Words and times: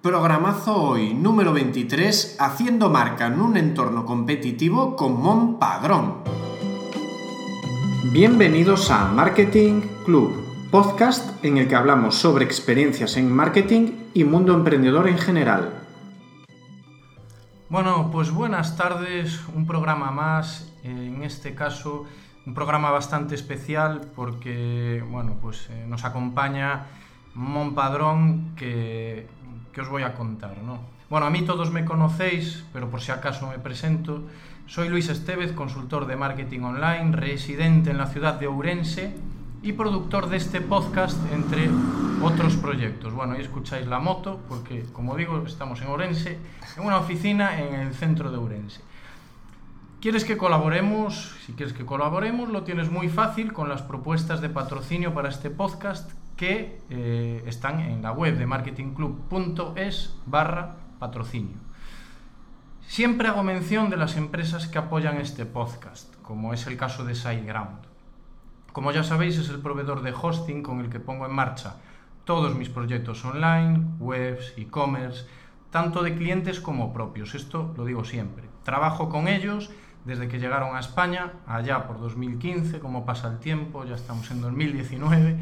Programazo 0.00 0.80
hoy, 0.80 1.12
número 1.12 1.52
23, 1.52 2.36
haciendo 2.38 2.88
marca 2.88 3.26
en 3.26 3.40
un 3.40 3.56
entorno 3.56 4.06
competitivo 4.06 4.94
con 4.94 5.20
Mon 5.20 5.58
Padrón. 5.58 6.22
Bienvenidos 8.12 8.92
a 8.92 9.06
Marketing 9.06 9.80
Club, 10.04 10.70
podcast 10.70 11.44
en 11.44 11.58
el 11.58 11.66
que 11.66 11.74
hablamos 11.74 12.14
sobre 12.14 12.44
experiencias 12.44 13.16
en 13.16 13.34
marketing 13.34 13.90
y 14.14 14.22
mundo 14.22 14.54
emprendedor 14.54 15.08
en 15.08 15.18
general. 15.18 15.82
Bueno, 17.68 18.08
pues 18.12 18.30
buenas 18.30 18.76
tardes, 18.76 19.40
un 19.52 19.66
programa 19.66 20.12
más, 20.12 20.72
en 20.84 21.24
este 21.24 21.56
caso 21.56 22.06
un 22.46 22.54
programa 22.54 22.92
bastante 22.92 23.34
especial 23.34 24.12
porque, 24.14 25.04
bueno, 25.10 25.38
pues 25.42 25.68
eh, 25.70 25.86
nos 25.88 26.04
acompaña 26.04 26.86
Mon 27.34 27.74
Padrón 27.74 28.54
que 28.54 29.26
que 29.78 29.82
os 29.82 29.88
voy 29.90 30.02
a 30.02 30.14
contar, 30.14 30.58
¿no? 30.60 30.80
Bueno, 31.08 31.26
a 31.26 31.30
mí 31.30 31.42
todos 31.42 31.70
me 31.70 31.84
conocéis, 31.84 32.64
pero 32.72 32.90
por 32.90 33.00
si 33.00 33.12
acaso 33.12 33.46
me 33.46 33.60
presento. 33.60 34.24
Soy 34.66 34.88
Luis 34.88 35.08
Estevez, 35.08 35.52
consultor 35.52 36.08
de 36.08 36.16
marketing 36.16 36.62
online, 36.62 37.12
residente 37.12 37.92
en 37.92 37.98
la 37.98 38.08
ciudad 38.08 38.40
de 38.40 38.48
Ourense 38.48 39.14
y 39.62 39.74
productor 39.74 40.30
de 40.30 40.36
este 40.36 40.60
podcast, 40.60 41.16
entre 41.32 41.70
otros 42.20 42.56
proyectos. 42.56 43.12
Bueno, 43.12 43.34
ahí 43.34 43.40
escucháis 43.40 43.86
la 43.86 44.00
moto, 44.00 44.40
porque 44.48 44.82
como 44.92 45.14
digo, 45.14 45.44
estamos 45.46 45.80
en 45.80 45.86
Ourense, 45.86 46.38
en 46.76 46.84
una 46.84 46.98
oficina 46.98 47.60
en 47.60 47.74
el 47.74 47.94
centro 47.94 48.32
de 48.32 48.36
Ourense. 48.36 48.80
¿Quieres 50.00 50.24
que 50.24 50.36
colaboremos? 50.36 51.36
Si 51.46 51.52
quieres 51.52 51.72
que 51.72 51.86
colaboremos, 51.86 52.48
lo 52.48 52.64
tienes 52.64 52.90
muy 52.90 53.08
fácil 53.08 53.52
con 53.52 53.68
las 53.68 53.82
propuestas 53.82 54.40
de 54.40 54.48
patrocinio 54.48 55.14
para 55.14 55.28
este 55.28 55.50
podcast 55.50 56.10
que 56.38 56.80
eh, 56.88 57.42
están 57.46 57.80
en 57.80 58.00
la 58.00 58.12
web 58.12 58.38
de 58.38 58.46
marketingclub.es 58.46 60.14
barra 60.24 60.76
patrocinio. 60.98 61.56
Siempre 62.86 63.28
hago 63.28 63.42
mención 63.42 63.90
de 63.90 63.98
las 63.98 64.16
empresas 64.16 64.68
que 64.68 64.78
apoyan 64.78 65.18
este 65.18 65.44
podcast, 65.44 66.14
como 66.22 66.54
es 66.54 66.66
el 66.66 66.78
caso 66.78 67.04
de 67.04 67.14
SiteGround. 67.14 67.86
Como 68.72 68.92
ya 68.92 69.02
sabéis, 69.02 69.36
es 69.36 69.50
el 69.50 69.58
proveedor 69.58 70.00
de 70.02 70.14
hosting 70.14 70.62
con 70.62 70.80
el 70.80 70.88
que 70.88 71.00
pongo 71.00 71.26
en 71.26 71.32
marcha 71.32 71.76
todos 72.24 72.54
mis 72.54 72.68
proyectos 72.68 73.24
online, 73.24 73.86
webs, 73.98 74.54
e-commerce, 74.56 75.26
tanto 75.70 76.02
de 76.02 76.14
clientes 76.14 76.60
como 76.60 76.92
propios. 76.92 77.34
Esto 77.34 77.74
lo 77.76 77.84
digo 77.84 78.04
siempre. 78.04 78.44
Trabajo 78.64 79.08
con 79.08 79.28
ellos 79.28 79.70
desde 80.04 80.28
que 80.28 80.38
llegaron 80.38 80.76
a 80.76 80.80
España, 80.80 81.32
allá 81.46 81.86
por 81.86 81.98
2015, 82.00 82.78
como 82.78 83.04
pasa 83.04 83.28
el 83.28 83.38
tiempo, 83.38 83.84
ya 83.84 83.96
estamos 83.96 84.30
en 84.30 84.40
2019, 84.40 85.38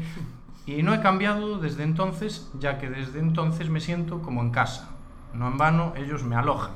y 0.67 0.83
no 0.83 0.93
he 0.93 0.99
cambiado 0.99 1.59
desde 1.59 1.83
entonces, 1.83 2.51
ya 2.59 2.77
que 2.77 2.89
desde 2.89 3.19
entonces 3.19 3.69
me 3.69 3.79
siento 3.79 4.21
como 4.21 4.41
en 4.41 4.51
casa. 4.51 4.89
No 5.33 5.47
en 5.47 5.57
vano, 5.57 5.93
ellos 5.95 6.23
me 6.23 6.35
alojan. 6.35 6.75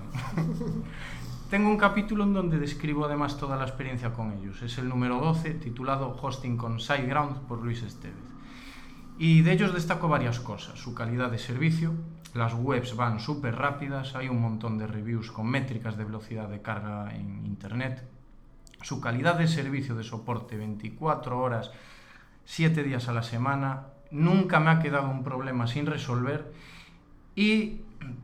Tengo 1.50 1.70
un 1.70 1.76
capítulo 1.78 2.24
en 2.24 2.34
donde 2.34 2.58
describo 2.58 3.04
además 3.04 3.38
toda 3.38 3.58
la 3.58 3.66
experiencia 3.66 4.14
con 4.14 4.32
ellos. 4.32 4.62
Es 4.62 4.78
el 4.78 4.88
número 4.88 5.20
12, 5.20 5.56
titulado 5.56 6.16
Hosting 6.22 6.56
con 6.56 6.80
SiteGround 6.80 7.42
por 7.48 7.62
Luis 7.62 7.84
Estevez. 7.84 8.16
Y 9.20 9.42
de 9.42 9.52
ellos 9.52 9.74
destaco 9.74 10.08
varias 10.08 10.40
cosas. 10.40 10.80
Su 10.80 10.96
calidad 10.96 11.30
de 11.30 11.38
servicio, 11.38 11.94
las 12.34 12.54
webs 12.54 12.96
van 12.96 13.20
súper 13.20 13.58
rápidas, 13.58 14.16
hay 14.16 14.30
un 14.30 14.42
montón 14.42 14.78
de 14.78 14.88
reviews 14.88 15.32
con 15.32 15.48
métricas 15.48 15.98
de 15.98 16.06
velocidad 16.06 16.48
de 16.48 16.62
carga 16.62 17.14
en 17.14 17.46
Internet. 17.46 18.08
Su 18.82 19.02
calidad 19.02 19.36
de 19.38 19.50
servicio 19.50 19.96
de 19.96 20.06
soporte 20.06 20.56
24 20.56 21.38
horas 21.38 21.72
siete 22.52 22.84
días 22.84 23.08
a 23.08 23.14
la 23.14 23.24
semana, 23.24 23.84
nunca 24.12 24.60
me 24.60 24.72
ha 24.72 24.80
quedado 24.80 25.10
un 25.10 25.24
problema 25.24 25.68
sin 25.68 25.86
resolver 25.86 26.52
y 27.34 27.80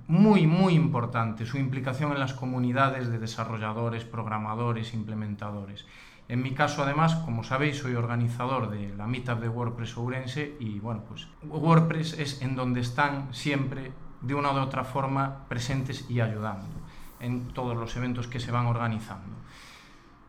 muy, 0.06 0.46
muy 0.46 0.74
importante, 0.74 1.46
su 1.46 1.58
implicación 1.58 2.12
en 2.12 2.20
las 2.20 2.34
comunidades 2.34 3.08
de 3.08 3.20
desarrolladores, 3.20 4.04
programadores, 4.04 4.94
implementadores. 4.94 5.86
En 6.28 6.42
mi 6.42 6.52
caso, 6.52 6.84
además, 6.84 7.16
como 7.16 7.46
sabéis, 7.46 7.78
soy 7.78 7.96
organizador 7.96 8.70
de 8.70 8.94
la 8.98 9.08
Meetup 9.08 9.40
de 9.40 9.48
WordPress 9.48 9.96
Ourense 9.96 10.58
y, 10.60 10.82
bueno, 10.82 11.04
pues 11.08 11.30
WordPress 11.48 12.20
es 12.20 12.42
en 12.42 12.58
donde 12.58 12.82
están 12.82 13.34
siempre, 13.34 13.94
de 14.20 14.36
una 14.36 14.52
u 14.52 14.58
otra 14.58 14.84
forma, 14.84 15.48
presentes 15.48 16.06
y 16.10 16.20
ayudando 16.20 16.68
en 17.22 17.48
todos 17.54 17.78
los 17.78 17.96
eventos 17.96 18.28
que 18.28 18.42
se 18.42 18.52
van 18.52 18.66
organizando. 18.66 19.38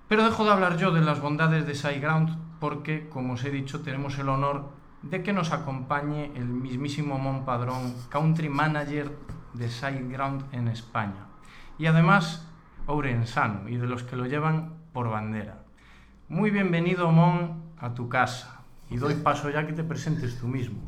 Pero 0.07 0.23
dejo 0.23 0.45
de 0.45 0.53
hablar 0.53 0.77
yo 0.77 0.93
de 0.93 1.01
las 1.01 1.21
bondades 1.21 1.67
de 1.67 1.75
SiteGround 1.75 2.48
porque, 2.61 3.09
como 3.09 3.35
os 3.35 3.45
he 3.45 3.51
dicho, 3.51 3.81
tenemos 3.81 4.19
el 4.19 4.29
honor 4.29 4.71
de 5.03 5.23
que 5.23 5.33
nos 5.33 5.53
acompañe 5.53 6.33
el 6.35 6.47
mismísimo 6.47 7.19
Mon 7.19 7.45
Padrón, 7.45 7.95
Country 8.09 8.49
Manager 8.49 9.17
de 9.55 9.69
SiteGround 9.71 10.53
en 10.53 10.69
España. 10.69 11.27
Y 11.79 11.87
además, 11.87 12.47
ourensano, 12.87 13.69
y 13.69 13.77
de 13.77 13.87
los 13.87 14.03
que 14.03 14.17
lo 14.17 14.27
llevan 14.27 14.75
por 14.93 15.09
bandera. 15.09 15.63
Muy 16.29 16.51
bienvenido, 16.51 17.11
Mon, 17.13 17.63
a 17.79 17.95
tu 17.95 18.09
casa. 18.09 18.61
Y 18.91 18.97
doy 18.97 19.15
paso 19.15 19.51
ya 19.51 19.67
que 19.67 19.73
te 19.73 19.85
presentes 19.85 20.39
tú 20.39 20.49
mismo. 20.49 20.79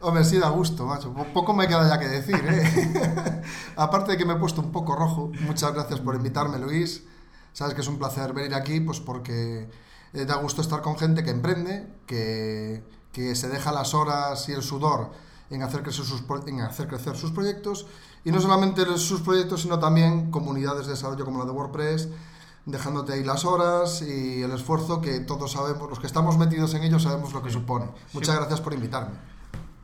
Hombre, 0.00 0.24
sí 0.24 0.38
da 0.38 0.48
gusto, 0.48 0.86
macho. 0.86 1.14
Poco 1.32 1.54
me 1.54 1.66
queda 1.66 1.88
ya 1.88 1.98
que 1.98 2.08
decir, 2.08 2.42
¿eh? 2.44 3.42
Aparte 3.76 4.12
de 4.12 4.18
que 4.18 4.26
me 4.26 4.34
he 4.34 4.36
puesto 4.36 4.60
un 4.60 4.72
poco 4.72 4.96
rojo, 4.96 5.30
muchas 5.40 5.72
gracias 5.72 6.00
por 6.00 6.14
invitarme, 6.14 6.58
Luis. 6.58 7.06
Sabes 7.52 7.74
que 7.74 7.80
es 7.80 7.88
un 7.88 7.98
placer 7.98 8.32
venir 8.32 8.54
aquí, 8.54 8.80
pues 8.80 9.00
porque 9.00 9.70
eh, 10.14 10.24
da 10.24 10.36
gusto 10.36 10.62
estar 10.62 10.80
con 10.80 10.96
gente 10.96 11.22
que 11.24 11.30
emprende, 11.30 11.86
que, 12.06 12.82
que 13.12 13.34
se 13.34 13.48
deja 13.48 13.72
las 13.72 13.94
horas 13.94 14.48
y 14.48 14.52
el 14.52 14.62
sudor 14.62 15.10
en 15.50 15.62
hacer, 15.62 15.82
crecer 15.82 16.04
sus, 16.04 16.24
en 16.46 16.60
hacer 16.60 16.88
crecer 16.88 17.16
sus 17.16 17.30
proyectos, 17.30 17.86
y 18.24 18.30
no 18.30 18.40
solamente 18.40 18.84
sus 18.96 19.20
proyectos, 19.20 19.62
sino 19.62 19.78
también 19.78 20.30
comunidades 20.30 20.86
de 20.86 20.92
desarrollo 20.92 21.24
como 21.24 21.38
la 21.38 21.44
de 21.44 21.50
WordPress, 21.50 22.08
dejándote 22.66 23.12
ahí 23.12 23.24
las 23.24 23.44
horas 23.44 24.00
y 24.00 24.42
el 24.42 24.50
esfuerzo 24.52 25.00
que 25.00 25.20
todos 25.20 25.52
sabemos, 25.52 25.88
los 25.90 26.00
que 26.00 26.06
estamos 26.06 26.38
metidos 26.38 26.72
en 26.74 26.84
ello 26.84 26.98
sabemos 26.98 27.32
lo 27.32 27.42
que 27.42 27.50
supone. 27.50 27.86
Muchas 28.14 28.36
gracias 28.36 28.60
por 28.60 28.72
invitarme. 28.72 29.33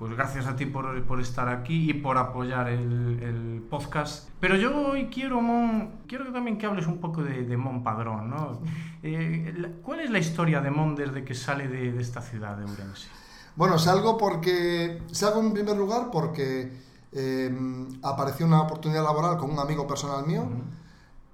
Pues 0.01 0.15
gracias 0.15 0.47
a 0.47 0.57
ti 0.57 0.65
por, 0.65 1.05
por 1.05 1.21
estar 1.21 1.51
aquí 1.51 1.91
y 1.91 1.93
por 1.93 2.17
apoyar 2.17 2.69
el, 2.71 3.21
el, 3.23 3.63
podcast. 3.69 4.31
Pero 4.41 4.57
yo 4.57 4.75
hoy 4.75 5.11
quiero, 5.11 5.43
Mon, 5.43 6.01
quiero 6.09 6.33
también 6.33 6.57
que 6.57 6.65
hables 6.65 6.87
un 6.87 7.01
poco 7.01 7.23
de, 7.23 7.43
de 7.45 7.57
Mon 7.59 7.85
Padrón, 7.85 8.31
¿no? 8.31 8.61
Eh, 9.03 9.81
¿Cuál 9.83 10.01
es 10.01 10.11
la 10.11 10.19
historia 10.19 10.61
de 10.61 10.71
Mon 10.71 10.95
desde 10.95 11.23
que 11.25 11.35
sale 11.35 11.69
de, 11.69 11.93
de, 11.93 12.03
esta 12.03 12.23
ciudad 12.23 12.57
de 12.57 12.65
Ourense? 12.65 13.09
Bueno, 13.57 13.79
salgo 13.79 14.17
porque 14.17 15.03
salgo 15.11 15.41
en 15.41 15.53
primer 15.53 15.77
lugar 15.77 16.09
porque 16.11 16.73
eh, 17.13 17.87
apareció 18.03 18.47
una 18.47 18.63
oportunidad 18.63 19.05
laboral 19.05 19.37
con 19.37 19.51
un 19.51 19.59
amigo 19.59 19.87
personal 19.87 20.27
mío. 20.27 20.43
Uh 20.43 20.47
-huh 20.47 20.80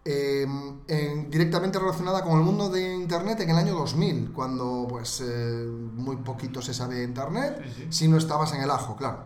eh, 0.09 0.47
en, 0.87 1.31
directamente 1.31 1.81
relacionada 1.81 2.23
con 2.23 2.39
el 2.39 2.45
mundo 2.45 2.69
de 2.69 2.95
Internet 2.95 3.41
en 3.41 3.51
el 3.51 3.57
año 3.57 3.75
2000, 3.75 4.31
cuando 4.33 4.87
pues 4.89 5.21
eh, 5.21 5.67
muy 5.67 6.17
poquito 6.19 6.63
se 6.63 6.73
sabe 6.73 6.97
de 6.97 7.05
Internet, 7.05 7.61
sí, 7.65 7.73
sí. 7.77 7.87
si 7.91 8.09
no 8.09 8.17
estabas 8.17 8.53
en 8.53 8.63
el 8.63 8.71
ajo, 8.71 8.95
claro. 8.95 9.25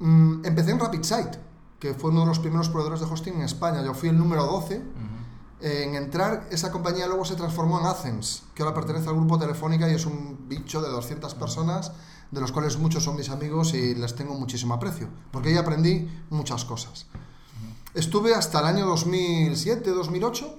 Mm, 0.00 0.44
empecé 0.44 0.72
en 0.72 0.78
RapidSite, 0.78 1.38
que 1.80 1.94
fue 1.94 2.10
uno 2.10 2.20
de 2.20 2.26
los 2.26 2.38
primeros 2.38 2.68
proveedores 2.68 3.00
de 3.00 3.06
hosting 3.06 3.34
en 3.36 3.42
España. 3.42 3.82
Yo 3.82 3.94
fui 3.94 4.10
el 4.10 4.18
número 4.18 4.44
12 4.44 4.76
uh 4.76 4.80
-huh. 4.80 5.66
en 5.66 5.94
entrar. 5.94 6.46
Esa 6.50 6.70
compañía 6.70 7.06
luego 7.06 7.24
se 7.24 7.34
transformó 7.34 7.80
en 7.80 7.86
Athens, 7.86 8.42
que 8.54 8.62
ahora 8.62 8.74
pertenece 8.74 9.08
al 9.08 9.14
grupo 9.14 9.38
Telefónica 9.38 9.90
y 9.90 9.94
es 9.94 10.04
un 10.04 10.48
bicho 10.48 10.82
de 10.82 10.90
200 10.90 11.34
personas, 11.34 11.92
de 12.30 12.40
los 12.42 12.52
cuales 12.52 12.78
muchos 12.78 13.04
son 13.04 13.16
mis 13.16 13.30
amigos 13.30 13.72
y 13.72 13.94
les 13.94 14.14
tengo 14.14 14.34
muchísimo 14.34 14.74
aprecio, 14.74 15.08
porque 15.30 15.48
ahí 15.48 15.56
aprendí 15.56 16.10
muchas 16.28 16.66
cosas. 16.66 17.06
Estuve 17.94 18.34
hasta 18.34 18.60
el 18.60 18.66
año 18.66 18.94
2007-2008. 18.94 20.54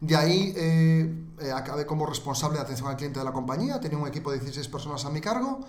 De 0.00 0.16
ahí 0.16 0.54
eh, 0.56 1.24
eh, 1.40 1.52
acabé 1.52 1.84
como 1.84 2.06
responsable 2.06 2.56
de 2.58 2.62
atención 2.62 2.88
al 2.88 2.96
cliente 2.96 3.18
de 3.18 3.24
la 3.24 3.32
compañía. 3.32 3.80
Tenía 3.80 3.98
un 3.98 4.06
equipo 4.06 4.30
de 4.30 4.38
16 4.38 4.68
personas 4.68 5.04
a 5.04 5.10
mi 5.10 5.20
cargo. 5.20 5.60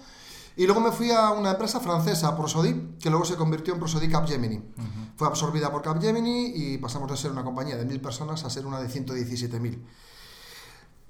Y 0.56 0.66
luego 0.66 0.81
me 0.81 0.91
fui 0.91 1.12
a 1.12 1.31
una 1.31 1.52
empresa 1.52 1.79
francesa, 1.79 2.35
Prosodic, 2.35 2.97
que 3.00 3.09
luego 3.09 3.25
se 3.25 3.35
convirtió 3.35 3.74
en 3.74 3.79
Prosodic 3.79 4.12
Capgemini. 4.12 4.58
Uh 4.58 4.62
-huh. 4.62 5.12
Fue 5.16 5.28
absorbida 5.28 5.72
por 5.72 5.82
Capgemini 5.82 6.52
y 6.53 6.78
pasamos 6.78 7.09
de 7.09 7.17
ser 7.17 7.32
una 7.32 7.43
compañía 7.43 7.78
de 7.78 7.88
1.000 7.88 8.02
personas 8.02 8.43
a 8.43 8.49
ser 8.49 8.66
una 8.66 8.79
de 8.79 8.90
117.000. 8.90 9.79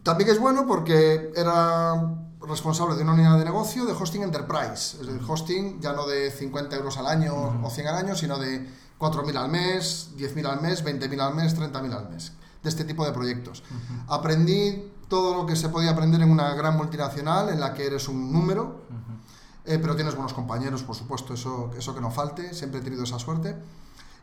También 0.03 0.29
es 0.29 0.39
bueno 0.39 0.65
porque 0.65 1.31
era 1.35 2.15
responsable 2.41 2.95
de 2.95 3.03
una 3.03 3.13
unidad 3.13 3.37
de 3.37 3.45
negocio 3.45 3.85
de 3.85 3.93
hosting 3.93 4.21
enterprise. 4.23 4.97
Es 5.01 5.07
decir, 5.07 5.21
hosting 5.27 5.81
ya 5.81 5.93
no 5.93 6.07
de 6.07 6.31
50 6.31 6.75
euros 6.75 6.97
al 6.97 7.07
año 7.07 7.33
uh 7.33 7.53
-huh. 7.53 7.65
o 7.65 7.69
100 7.69 7.87
al 7.87 7.95
año, 7.95 8.15
sino 8.15 8.37
de 8.37 8.65
4.000 8.99 9.35
al 9.37 9.49
mes, 9.49 10.11
10.000 10.17 10.45
al 10.45 10.61
mes, 10.61 10.83
20.000 10.83 11.21
al 11.21 11.33
mes, 11.33 11.57
30.000 11.57 11.93
al 11.93 12.09
mes, 12.09 12.33
de 12.61 12.69
este 12.69 12.83
tipo 12.83 13.05
de 13.05 13.13
proyectos. 13.13 13.63
Uh 13.71 13.73
-huh. 13.73 14.19
Aprendí 14.19 14.91
todo 15.07 15.33
lo 15.33 15.45
que 15.45 15.55
se 15.55 15.69
podía 15.69 15.91
aprender 15.91 16.21
en 16.21 16.29
una 16.29 16.53
gran 16.53 16.75
multinacional 16.75 17.49
en 17.49 17.59
la 17.59 17.73
que 17.73 17.87
eres 17.87 18.09
un 18.09 18.31
número, 18.31 18.63
uh 18.63 18.93
-huh. 18.93 19.73
eh, 19.73 19.79
pero 19.79 19.95
tienes 19.95 20.15
buenos 20.15 20.33
compañeros, 20.33 20.83
por 20.83 20.95
supuesto, 20.95 21.33
eso, 21.33 21.71
eso 21.77 21.95
que 21.95 22.01
no 22.01 22.11
falte, 22.11 22.53
siempre 22.53 22.81
he 22.81 22.83
tenido 22.83 23.03
esa 23.03 23.17
suerte. 23.17 23.55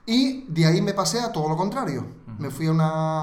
Y 0.04 0.44
de 0.48 0.66
ahí 0.66 0.82
me 0.82 0.92
pasé 0.92 1.20
a 1.20 1.32
todo 1.32 1.48
lo 1.48 1.56
contrario. 1.56 2.02
Uh 2.02 2.30
-huh. 2.30 2.38
Me 2.38 2.50
fui 2.50 2.66
a 2.66 2.70
una, 2.70 3.22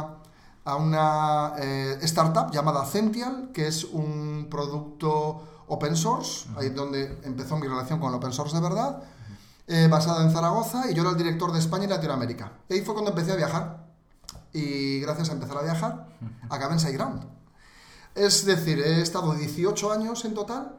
a 0.65 0.75
una 0.75 1.53
eh, 1.59 1.99
startup 2.01 2.51
llamada 2.51 2.83
Cential, 2.85 3.51
que 3.53 3.67
es 3.67 3.83
un 3.83 4.47
producto 4.49 5.43
open 5.67 5.95
source, 5.95 6.49
ahí 6.57 6.67
es 6.67 6.75
donde 6.75 7.19
empezó 7.23 7.57
mi 7.57 7.67
relación 7.67 7.99
con 7.99 8.09
el 8.09 8.15
open 8.15 8.33
source 8.33 8.55
de 8.55 8.61
verdad 8.61 9.01
eh, 9.67 9.87
basada 9.89 10.23
en 10.23 10.31
Zaragoza, 10.31 10.89
y 10.89 10.93
yo 10.93 11.01
era 11.03 11.11
el 11.11 11.17
director 11.17 11.51
de 11.51 11.59
España 11.59 11.85
y 11.85 11.87
Latinoamérica. 11.87 12.51
Y 12.69 12.73
ahí 12.73 12.81
fue 12.81 12.93
cuando 12.93 13.11
empecé 13.11 13.31
a 13.31 13.35
viajar. 13.35 13.87
Y 14.51 14.99
gracias 14.99 15.29
a 15.29 15.33
empezar 15.33 15.57
a 15.57 15.63
viajar, 15.63 16.07
acabé 16.49 16.73
en 16.73 16.79
SiteGround. 16.79 17.25
Es 18.13 18.45
decir, 18.45 18.79
he 18.79 19.01
estado 19.01 19.33
18 19.33 19.91
años 19.91 20.23
en 20.25 20.35
total, 20.35 20.75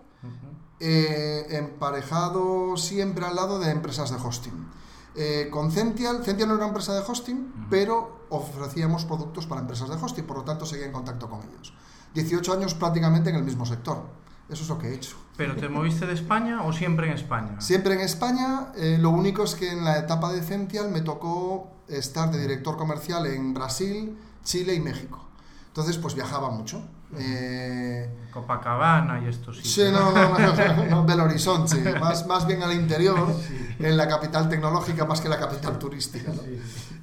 eh, 0.79 1.47
emparejado 1.51 2.77
siempre 2.77 3.27
al 3.27 3.35
lado 3.35 3.59
de 3.59 3.71
empresas 3.71 4.11
de 4.11 4.17
hosting. 4.17 4.71
Eh, 5.17 5.49
con 5.51 5.71
Cential, 5.71 6.25
Cential 6.25 6.49
no 6.49 6.55
era 6.55 6.65
una 6.65 6.69
empresa 6.69 6.95
de 6.95 7.01
hosting, 7.01 7.67
pero 7.71 8.27
ofrecíamos 8.31 9.05
productos 9.05 9.47
para 9.47 9.61
empresas 9.61 9.89
de 9.89 9.97
hosting, 9.97 10.25
por 10.25 10.39
lo 10.39 10.45
tanto 10.45 10.67
seguía 10.67 10.87
en 10.87 10.93
contacto 10.93 11.29
con 11.29 11.41
ellos. 11.43 11.73
18 12.15 12.53
años 12.53 12.75
prácticamente 12.75 13.31
en 13.31 13.37
el 13.37 13.45
mismo 13.45 13.67
sector. 13.67 14.05
Eso 14.49 14.63
es 14.63 14.69
lo 14.69 14.79
que 14.79 14.89
he 14.89 14.95
hecho. 14.95 15.17
¿Pero 15.37 15.57
te 15.57 15.69
moviste 15.69 16.07
de 16.07 16.13
España 16.15 16.63
o 16.65 16.73
siempre 16.73 17.07
en 17.09 17.15
España? 17.15 17.61
Siempre 17.61 17.95
en 17.95 18.01
España. 18.01 18.69
eh, 18.77 18.99
lo 19.01 19.11
único 19.11 19.43
es 19.45 19.55
que 19.55 19.73
en 19.73 19.85
la 19.85 19.99
etapa 19.99 20.33
de 20.33 20.43
Cential 20.43 20.91
me 20.91 21.01
tocó 21.01 21.73
estar 21.89 22.31
de 22.31 22.41
director 22.41 22.77
comercial 22.77 23.27
en 23.27 23.53
Brasil, 23.55 24.17
Chile 24.45 24.75
y 24.75 24.81
México. 24.81 25.27
Entonces, 25.69 25.99
pues 25.99 26.15
viajaba 26.15 26.51
mucho. 26.51 26.83
Eh, 27.17 28.09
Copacabana 28.33 29.21
y 29.25 29.29
estos 29.29 29.59
Sí, 29.59 29.69
sitios. 29.69 29.93
no, 29.93 30.13
no, 30.13 30.39
no, 30.39 30.55
no, 30.77 30.85
no, 30.91 31.05
Belo 31.05 31.25
Horizonte, 31.25 31.99
más, 31.99 32.27
más 32.27 32.47
bien 32.47 32.63
al 32.63 32.73
interior, 32.73 33.35
en 33.79 33.97
la 33.97 34.07
capital 34.09 34.49
tecnológica 34.49 35.05
más 35.05 35.21
que 35.21 35.29
la 35.29 35.39
capital 35.39 35.79
turística. 35.79 36.31
¿no? 36.33 36.43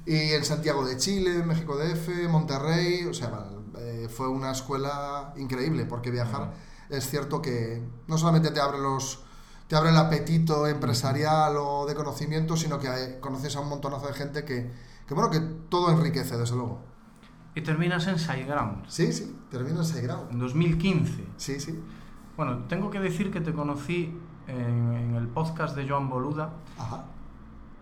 Y 0.06 0.32
en 0.32 0.44
Santiago 0.44 0.84
de 0.86 0.96
Chile, 0.96 1.42
México 1.44 1.76
DF, 1.76 2.28
Monterrey, 2.30 3.04
o 3.04 3.14
sea, 3.14 3.46
eh, 3.78 4.08
fue 4.14 4.28
una 4.28 4.52
escuela 4.52 5.32
increíble, 5.36 5.84
porque 5.86 6.10
viajar 6.10 6.52
es 6.96 7.08
cierto 7.08 7.40
que 7.42 7.82
no 8.06 8.18
solamente 8.18 8.50
te 8.50 8.60
abre 8.60 8.78
los 8.78 9.24
te 9.68 9.76
abre 9.76 9.88
el 9.90 9.96
apetito 9.96 10.66
empresarial 10.66 11.56
o 11.56 11.86
de 11.86 11.94
conocimiento, 11.94 12.56
sino 12.58 12.78
que 12.78 12.88
eh, 12.88 13.20
conoces 13.20 13.56
a 13.56 13.60
un 13.60 13.70
montonazo 13.70 14.06
de 14.06 14.12
gente 14.12 14.44
que, 14.44 14.70
que 15.06 15.14
bueno, 15.14 15.30
que 15.30 15.40
todo 15.70 15.90
enriquece, 15.90 16.36
desde 16.36 16.54
luego. 16.56 16.80
Y 17.54 17.62
terminas 17.62 18.06
en 18.06 18.18
SiteGround, 18.18 18.86
Sí, 18.88 19.12
sí, 19.12 19.34
termino 19.50 19.80
en 19.82 20.02
grado. 20.02 20.28
en 20.30 20.38
2015. 20.38 21.26
Sí, 21.38 21.58
sí. 21.60 21.82
Bueno, 22.36 22.64
tengo 22.68 22.90
que 22.90 23.00
decir 23.00 23.30
que 23.30 23.40
te 23.40 23.54
conocí 23.54 24.18
en, 24.46 24.92
en 24.92 25.14
el 25.16 25.28
podcast 25.28 25.74
de 25.74 25.88
Joan 25.88 26.10
Boluda. 26.10 26.52
Ajá. 26.78 27.04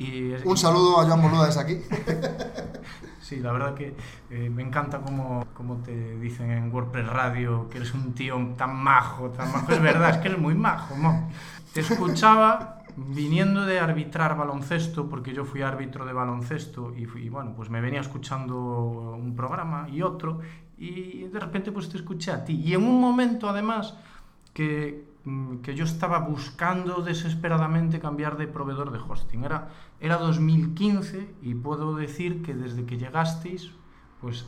Y 0.01 0.33
es- 0.33 0.45
Un 0.45 0.57
saludo 0.57 1.01
a 1.01 1.07
Joan 1.07 1.23
Boluda 1.23 1.47
desde 1.47 1.61
aquí. 1.61 1.79
Sí, 3.21 3.37
la 3.39 3.53
verdad 3.53 3.75
que 3.75 3.95
eh, 4.31 4.51
me 4.51 4.63
encanta 4.63 5.03
cómo, 5.03 5.47
cómo 5.55 5.77
te 5.85 6.17
dicen 6.19 6.51
en 6.51 6.75
WordPress 6.75 7.07
Radio 7.07 7.69
que 7.69 7.77
eres 7.79 7.95
un 7.95 8.13
tío 8.13 8.37
tan 8.57 8.75
majo, 8.75 9.29
tan 9.31 9.53
majo. 9.53 9.71
Es 9.71 9.81
verdad, 9.81 10.11
es 10.11 10.17
que 10.17 10.29
eres 10.29 10.41
muy 10.41 10.57
majo, 10.57 10.97
mo. 10.97 11.31
Te 11.73 11.79
escuchaba 11.81 12.83
viniendo 12.97 13.65
de 13.67 13.79
arbitrar 13.79 14.37
baloncesto, 14.37 15.09
porque 15.09 15.33
yo 15.33 15.45
fui 15.45 15.63
árbitro 15.63 16.07
de 16.07 16.13
baloncesto 16.13 16.93
y, 16.97 17.03
y 17.19 17.29
bueno, 17.29 17.53
pues 17.55 17.71
me 17.71 17.81
venía 17.81 18.01
escuchando 18.01 18.57
un 19.17 19.37
programa 19.37 19.87
y 19.89 20.03
otro 20.03 20.41
y 20.77 21.25
de 21.29 21.39
repente 21.39 21.71
pues 21.71 21.89
te 21.89 21.99
escuché 21.99 22.33
a 22.33 22.45
ti. 22.45 22.55
Y 22.55 22.75
en 22.75 22.83
un 22.85 23.01
momento 23.01 23.49
además 23.49 23.95
que, 24.53 25.05
mm, 25.25 25.59
que 25.59 25.77
yo 25.77 25.85
estaba 25.85 26.19
buscando 26.19 27.01
desesperadamente 27.03 28.01
cambiar 28.01 28.37
de 28.37 28.49
proveedor 28.49 28.91
de 28.91 28.99
hosting. 28.99 29.45
Era, 29.45 29.69
era 30.01 30.17
2015 30.17 31.35
y 31.43 31.55
puedo 31.55 31.95
decir 31.95 32.43
que 32.43 32.55
desde 32.55 32.87
que 32.87 32.97
llegasteis, 32.99 33.71
pues 34.21 34.47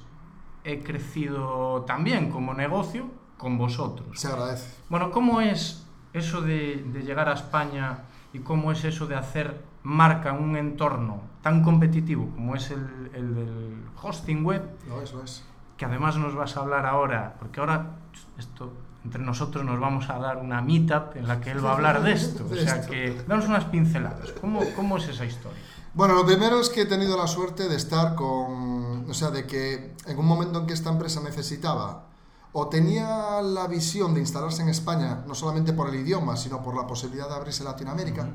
he 0.65 0.83
crecido 0.83 1.83
también 1.87 2.31
como 2.31 2.55
negocio 2.55 3.11
con 3.37 3.59
vosotros. 3.59 4.19
Se 4.19 4.29
agradece. 4.29 4.81
Bueno, 4.89 5.11
¿cómo 5.11 5.41
es 5.41 5.87
eso 6.13 6.41
de, 6.41 6.85
de 6.93 7.03
llegar 7.03 7.29
a 7.29 7.35
España 7.35 8.05
y 8.33 8.39
cómo 8.41 8.73
es 8.73 8.85
eso 8.85 9.07
de 9.07 9.17
hacer 9.17 9.63
marca 9.83 10.31
en 10.31 10.43
un 10.43 10.57
entorno 10.57 11.21
tan 11.43 11.63
competitivo 11.63 12.31
como 12.31 12.55
es 12.55 12.71
el, 12.71 13.11
el 13.15 13.35
del 13.35 13.85
hosting 14.01 14.45
web? 14.45 14.63
Lo 14.89 15.03
es, 15.03 15.13
lo 15.13 15.23
es. 15.23 15.45
que 15.77 15.85
además 15.85 16.17
nos 16.17 16.35
vas 16.35 16.57
a 16.57 16.61
hablar 16.61 16.87
ahora, 16.87 17.35
porque 17.39 17.61
ahora 17.61 17.97
esto 18.39 18.73
entre 19.05 19.23
nosotros 19.23 19.65
nos 19.65 19.81
vamos 19.81 20.09
a 20.11 20.19
dar 20.19 20.39
una 20.39 20.61
meetup 20.61 21.17
en 21.17 21.27
la 21.27 21.41
que 21.41 21.51
él 21.51 21.65
va 21.65 21.71
a 21.71 21.75
hablar 21.75 22.03
de 22.03 22.13
esto. 22.15 22.47
O 22.51 22.55
sea 22.55 22.81
que 22.87 23.23
danos 23.27 23.47
unas 23.47 23.65
pinceladas. 23.67 24.33
¿Cómo, 24.41 24.61
cómo 24.77 24.97
es 24.99 25.09
esa 25.09 25.25
historia? 25.25 25.59
Bueno, 25.95 26.15
lo 26.15 26.25
primero 26.25 26.59
es 26.59 26.71
que 26.71 26.83
he 26.83 26.87
tenido 26.87 27.19
la 27.19 27.27
suerte 27.27 27.69
de 27.69 27.77
estar 27.77 28.15
con, 28.15 29.11
o 29.11 29.15
sea, 29.15 29.31
de 29.31 29.47
que 29.47 29.95
en 30.07 30.19
un 30.19 30.25
momento 30.25 30.61
en 30.61 30.67
que 30.67 30.73
esta 30.73 30.91
empresa 30.91 31.21
necesitaba 31.21 32.07
o 32.53 32.69
tenía 32.69 33.43
la 33.43 33.67
visión 33.67 34.15
de 34.15 34.21
instalarse 34.21 34.63
en 34.63 34.69
España, 34.69 35.25
no 35.27 35.35
solamente 35.35 35.73
por 35.73 35.89
el 35.89 35.97
idioma, 35.97 36.37
sino 36.37 36.63
por 36.63 36.77
la 36.77 36.87
posibilidad 36.87 37.29
de 37.29 37.35
abrirse 37.35 37.65
Latinoamérica, 37.65 38.29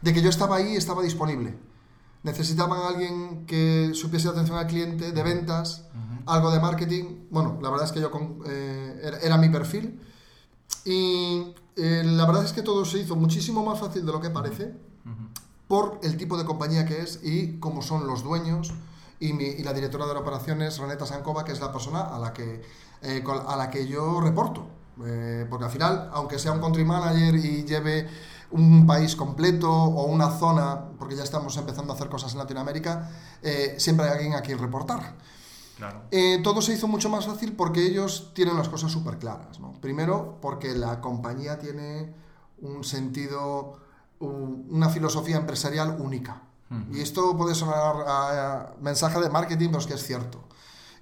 de 0.00 0.12
que 0.12 0.22
yo 0.22 0.30
estaba 0.30 0.56
ahí 0.56 0.74
y 0.74 0.76
estaba 0.76 1.02
disponible. 1.02 1.56
Necesitaban 2.22 2.78
a 2.80 2.88
alguien 2.88 3.46
que 3.46 3.90
supiese 3.94 4.28
atención 4.28 4.58
al 4.58 4.66
cliente, 4.66 5.12
de 5.12 5.22
ventas, 5.22 5.86
algo 6.26 6.50
de 6.50 6.60
marketing. 6.60 7.04
Bueno, 7.30 7.58
la 7.62 7.70
verdad 7.70 7.86
es 7.86 7.92
que 7.92 8.00
yo 8.00 8.10
con- 8.10 8.40
eh, 8.46 9.00
era, 9.04 9.18
era 9.18 9.36
mi 9.38 9.48
perfil. 9.48 10.00
Y 10.84 11.54
eh, 11.76 12.02
la 12.04 12.26
verdad 12.26 12.44
es 12.44 12.52
que 12.52 12.62
todo 12.62 12.84
se 12.84 12.98
hizo 12.98 13.16
muchísimo 13.16 13.64
más 13.64 13.78
fácil 13.78 14.04
de 14.04 14.12
lo 14.12 14.20
que 14.20 14.30
parece 14.30 14.74
por 15.68 15.98
el 16.02 16.16
tipo 16.16 16.36
de 16.36 16.44
compañía 16.44 16.84
que 16.84 17.00
es 17.00 17.20
y 17.22 17.58
cómo 17.58 17.80
son 17.82 18.06
los 18.06 18.22
dueños 18.22 18.72
y, 19.20 19.32
mi- 19.32 19.44
y 19.44 19.62
la 19.62 19.72
directora 19.72 20.04
de 20.06 20.12
operaciones, 20.12 20.78
Reneta 20.78 21.06
Sankova, 21.06 21.44
que 21.44 21.52
es 21.52 21.60
la 21.60 21.72
persona 21.72 22.00
a 22.02 22.18
la 22.18 22.32
que, 22.32 22.62
eh, 23.02 23.24
a 23.48 23.56
la 23.56 23.70
que 23.70 23.86
yo 23.86 24.20
reporto. 24.20 24.66
Porque 25.48 25.64
al 25.64 25.70
final, 25.70 26.10
aunque 26.12 26.38
sea 26.38 26.52
un 26.52 26.60
country 26.60 26.84
manager 26.84 27.34
y 27.36 27.64
lleve 27.64 28.06
un 28.50 28.86
país 28.86 29.16
completo 29.16 29.72
o 29.72 30.04
una 30.04 30.30
zona, 30.30 30.78
porque 30.98 31.16
ya 31.16 31.22
estamos 31.22 31.56
empezando 31.56 31.92
a 31.92 31.96
hacer 31.96 32.08
cosas 32.10 32.32
en 32.32 32.38
Latinoamérica, 32.38 33.10
eh, 33.42 33.76
siempre 33.78 34.04
hay 34.06 34.12
alguien 34.12 34.34
a 34.34 34.42
quien 34.42 34.58
reportar. 34.58 35.14
Claro. 35.82 36.02
Eh, 36.12 36.40
todo 36.44 36.62
se 36.62 36.74
hizo 36.74 36.86
mucho 36.86 37.08
más 37.08 37.26
fácil 37.26 37.54
porque 37.54 37.84
ellos 37.84 38.30
tienen 38.34 38.56
las 38.56 38.68
cosas 38.68 38.92
súper 38.92 39.18
claras. 39.18 39.58
¿no? 39.58 39.72
Primero, 39.80 40.38
porque 40.40 40.74
la 40.74 41.00
compañía 41.00 41.58
tiene 41.58 42.14
un 42.60 42.84
sentido, 42.84 43.80
un- 44.20 44.66
una 44.70 44.88
filosofía 44.88 45.36
empresarial 45.36 45.96
única. 46.00 46.42
Y 46.90 47.00
esto 47.02 47.36
puede 47.36 47.54
sonar 47.54 47.96
a, 48.06 48.60
a 48.62 48.72
mensaje 48.80 49.20
de 49.20 49.28
marketing, 49.28 49.68
pero 49.68 49.80
es 49.80 49.86
que 49.86 49.94
es 49.94 50.02
cierto. 50.06 50.38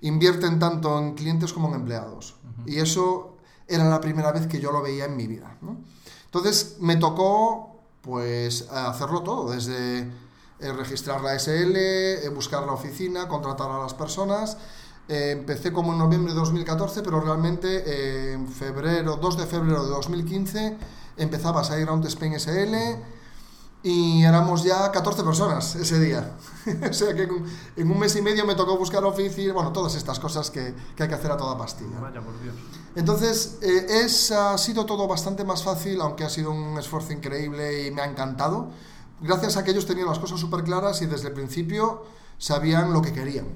Invierten 0.00 0.59
tanto 0.59 0.99
en 0.99 1.15
clientes 1.15 1.53
como 1.53 1.69
en 1.69 1.75
empleados. 1.75 2.35
Y 2.67 2.79
eso 2.79 3.37
era 3.69 3.85
la 3.88 4.00
primera 4.00 4.32
vez 4.32 4.47
que 4.49 4.59
yo 4.61 4.73
lo 4.73 4.82
veía 4.82 5.05
en 5.05 5.17
mi 5.17 5.27
vida. 5.29 5.59
¿no? 5.62 5.77
Entonces 6.25 6.79
me 6.81 6.97
tocó 6.97 7.77
pues 8.00 8.69
hacerlo 8.71 9.23
todo, 9.23 9.53
desde 9.53 10.11
registrar 10.60 11.20
la 11.20 11.38
SL, 11.38 12.28
buscar 12.34 12.64
la 12.64 12.72
oficina, 12.72 13.29
contratar 13.29 13.70
a 13.70 13.79
las 13.79 13.94
personas. 13.94 14.56
Eh, 15.10 15.32
empecé 15.32 15.72
como 15.72 15.93
en 15.93 15.98
noviembre 15.98 16.32
de 16.32 16.38
2014, 16.38 17.02
pero 17.02 17.20
realmente 17.20 17.82
eh, 17.84 18.32
en 18.34 18.46
febrero, 18.46 19.17
2 19.17 19.38
de 19.38 19.46
febrero 19.46 19.82
de 19.82 19.90
2015, 19.90 20.76
empezaba 21.17 21.64
SiteGround 21.64 22.06
Spain 22.06 22.38
SL 22.38 22.76
y 23.82 24.22
éramos 24.22 24.62
ya 24.62 24.93
14 24.93 25.24
personas 25.24 25.74
ese 25.74 25.98
día. 25.98 26.36
o 26.90 26.93
sea 26.93 27.12
que 27.12 27.24
en 27.24 27.31
un, 27.32 27.44
en 27.76 27.90
un 27.90 27.98
mes 27.98 28.14
y 28.14 28.22
medio 28.22 28.46
me 28.46 28.55
tocó 28.55 28.79
buscar 28.79 29.02
oficina, 29.02 29.52
bueno, 29.52 29.72
todas 29.72 29.96
estas 29.96 30.20
cosas 30.20 30.48
que, 30.48 30.74
que 30.94 31.02
hay 31.02 31.08
que 31.08 31.14
hacer 31.17 31.32
a 31.32 31.36
toda 31.36 31.58
pastilla. 31.58 31.98
Vaya 31.98 32.20
por 32.20 32.40
Dios. 32.40 32.55
Entonces, 32.94 33.58
eh, 33.62 34.05
es, 34.05 34.31
ha 34.31 34.56
sido 34.58 34.86
todo 34.86 35.08
bastante 35.08 35.43
más 35.43 35.64
fácil, 35.64 36.00
aunque 36.02 36.22
ha 36.22 36.31
sido 36.31 36.52
un 36.52 36.79
esfuerzo 36.79 37.12
increíble 37.12 37.88
y 37.88 37.90
me 37.90 38.02
ha 38.02 38.05
encantado. 38.05 38.69
Gracias 39.20 39.56
a 39.56 39.65
que 39.65 39.70
ellos 39.72 39.86
tenían 39.86 40.06
las 40.06 40.19
cosas 40.19 40.41
súper 40.41 40.65
claras 40.65 41.03
y 41.03 41.06
desde 41.06 41.29
el 41.29 41.34
principio 41.34 42.05
sabían 42.39 42.93
lo 42.93 43.03
que 43.03 43.12
querían. 43.12 43.46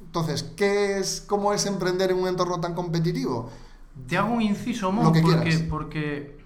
Entonces, 0.00 0.42
¿qué 0.56 0.98
es, 0.98 1.24
¿cómo 1.26 1.52
es 1.52 1.66
emprender 1.66 2.10
en 2.10 2.18
un 2.18 2.28
entorno 2.28 2.60
tan 2.60 2.74
competitivo? 2.74 3.50
Te 4.06 4.16
hago 4.16 4.32
un 4.32 4.42
inciso, 4.42 4.90
Mon, 4.90 5.04
porque, 5.04 5.22
quieras. 5.22 5.62
porque 5.68 6.38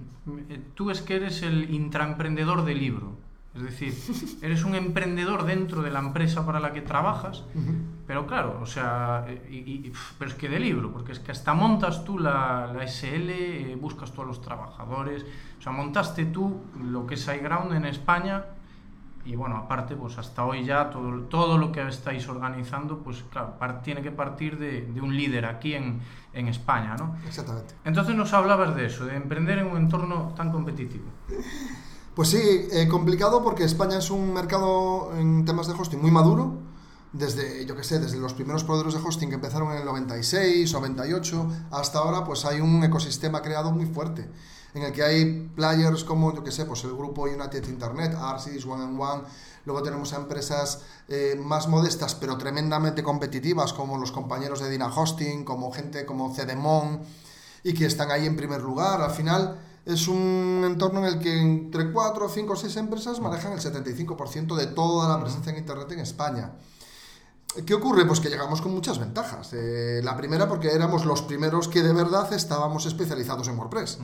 eh, 0.49 0.61
tú 0.75 0.91
es 0.91 1.03
que 1.03 1.17
eres 1.17 1.43
el 1.43 1.73
intraemprendedor 1.73 2.65
del 2.65 2.79
libro. 2.79 3.13
Es 3.55 3.63
decir, 3.63 3.95
eres 4.43 4.65
un 4.65 4.75
emprendedor 4.75 5.45
dentro 5.45 5.83
de 5.83 5.91
la 5.91 6.01
empresa 6.01 6.47
para 6.47 6.59
la 6.61 6.73
que 6.73 6.81
trabajas, 6.81 7.45
pero 8.07 8.27
claro, 8.27 8.59
o 8.63 8.67
sea, 8.67 9.25
y- 9.51 9.93
pero 10.19 10.31
es 10.31 10.37
que 10.37 10.49
de 10.49 10.59
libro, 10.59 10.93
porque 10.93 11.13
es 11.13 11.19
que 11.21 11.31
hasta 11.33 11.55
montas 11.55 12.05
tú 12.05 12.19
la, 12.19 12.73
la 12.75 12.85
SL, 12.85 13.31
eh, 13.31 13.77
buscas 13.81 14.13
tú 14.13 14.23
a 14.23 14.25
los 14.25 14.41
trabajadores, 14.41 15.25
o 15.59 15.63
sea, 15.63 15.73
montaste 15.73 16.25
tú 16.27 16.61
lo 16.83 17.07
que 17.07 17.15
es 17.15 17.27
iGround 17.29 17.73
en 17.75 17.85
España 17.85 18.45
y 19.25 19.37
bueno, 19.37 19.57
aparte, 19.57 19.95
pues 19.95 20.19
hasta 20.19 20.45
hoy 20.45 20.65
ya 20.65 20.91
todo, 20.91 21.21
todo 21.29 21.57
lo 21.57 21.71
que 21.71 21.87
estáis 21.87 22.29
organizando, 22.29 22.99
pues 22.99 23.23
claro, 23.31 23.57
par- 23.57 23.81
tiene 23.81 24.03
que 24.03 24.11
partir 24.11 24.59
de, 24.59 24.83
de 24.83 25.01
un 25.01 25.17
líder 25.17 25.47
aquí 25.47 25.75
en, 25.75 26.01
en 26.33 26.49
España, 26.49 26.97
¿no? 26.99 27.15
Exactamente. 27.25 27.75
Entonces 27.85 28.17
nos 28.17 28.33
hablabas 28.33 28.75
de 28.75 28.87
eso, 28.87 29.05
de 29.07 29.15
emprender 29.15 29.59
en 29.61 29.69
un 29.69 29.77
entorno 29.77 30.33
tan 30.37 30.51
competitivo. 30.51 31.05
Pues 32.17 32.31
sí, 32.31 32.39
eh, 32.73 32.89
complicado 32.89 33.45
porque 33.45 33.63
España 33.63 33.99
es 33.99 34.11
un 34.11 34.35
mercado 34.35 35.13
en 35.17 35.45
temas 35.45 35.69
de 35.69 35.75
hosting 35.75 36.01
muy 36.03 36.11
maduro. 36.11 36.59
Desde, 37.13 37.67
yo 37.67 37.77
qué 37.77 37.85
sé, 37.85 37.99
desde 37.99 38.17
los 38.17 38.33
primeros 38.33 38.65
proveedores 38.65 38.95
de 38.95 39.07
hosting 39.07 39.29
que 39.29 39.35
empezaron 39.35 39.71
en 39.73 39.79
el 39.79 39.85
96, 39.85 40.73
98, 40.73 41.47
hasta 41.71 41.99
ahora, 41.99 42.25
pues 42.25 42.47
hay 42.47 42.61
un 42.61 42.83
ecosistema 42.83 43.43
creado 43.43 43.71
muy 43.71 43.87
fuerte. 43.87 44.29
en 44.75 44.85
el 44.85 44.93
que 44.93 45.03
hay 45.03 45.51
players 45.55 46.05
como, 46.05 46.35
yo 46.35 46.43
que 46.43 46.51
sé, 46.51 46.65
pues 46.65 46.83
el 46.85 46.95
grupo 46.95 47.25
United 47.25 47.69
Internet, 47.69 48.15
Arsis, 48.19 48.65
One 48.65 48.85
and 48.85 48.99
One, 48.99 49.23
luego 49.67 49.83
tenemos 49.83 50.15
a 50.15 50.17
empresas 50.17 50.81
eh, 51.09 51.39
más 51.39 51.69
modestas 51.69 52.15
pero 52.15 52.39
tremendamente 52.39 53.03
competitivas 53.03 53.75
como 53.75 53.99
los 53.99 54.13
compañeros 54.13 54.61
de 54.61 54.71
Dina 54.71 54.87
Hosting, 54.87 55.45
como 55.45 55.71
gente 55.73 56.07
como 56.07 56.35
Cedemon 56.35 57.03
y 57.63 57.75
que 57.75 57.87
están 57.87 58.11
ahí 58.11 58.27
en 58.27 58.37
primer 58.37 58.63
lugar. 58.63 59.03
Al 59.03 59.11
final 59.11 59.59
es 59.85 60.09
un 60.09 60.63
entorno 60.65 61.01
en 61.01 61.07
el 61.07 61.19
que 61.19 61.39
entre 61.39 61.93
4, 61.93 62.29
5 62.29 62.53
o 62.53 62.57
6 62.57 62.77
empresas 62.77 63.21
manejan 63.21 63.53
el 63.53 63.61
75% 63.61 64.57
de 64.57 64.67
toda 64.69 65.09
la 65.09 65.21
presencia 65.21 65.53
en 65.53 65.59
Internet 65.59 65.93
en 65.93 66.01
España. 66.01 66.53
¿Qué 67.67 67.75
ocurre? 67.75 68.07
Pues 68.07 68.21
que 68.21 68.31
llegamos 68.31 68.63
con 68.63 68.73
muchas 68.73 68.99
ventajas. 68.99 69.53
Eh, 69.53 70.01
la 70.03 70.17
primera 70.17 70.49
porque 70.49 70.73
éramos 70.73 71.05
los 71.05 71.21
primeros 71.21 71.69
que 71.69 71.83
de 71.83 71.93
verdad 71.93 72.33
estábamos 72.33 72.87
especializados 72.87 73.47
en 73.49 73.59
WordPress. 73.59 73.99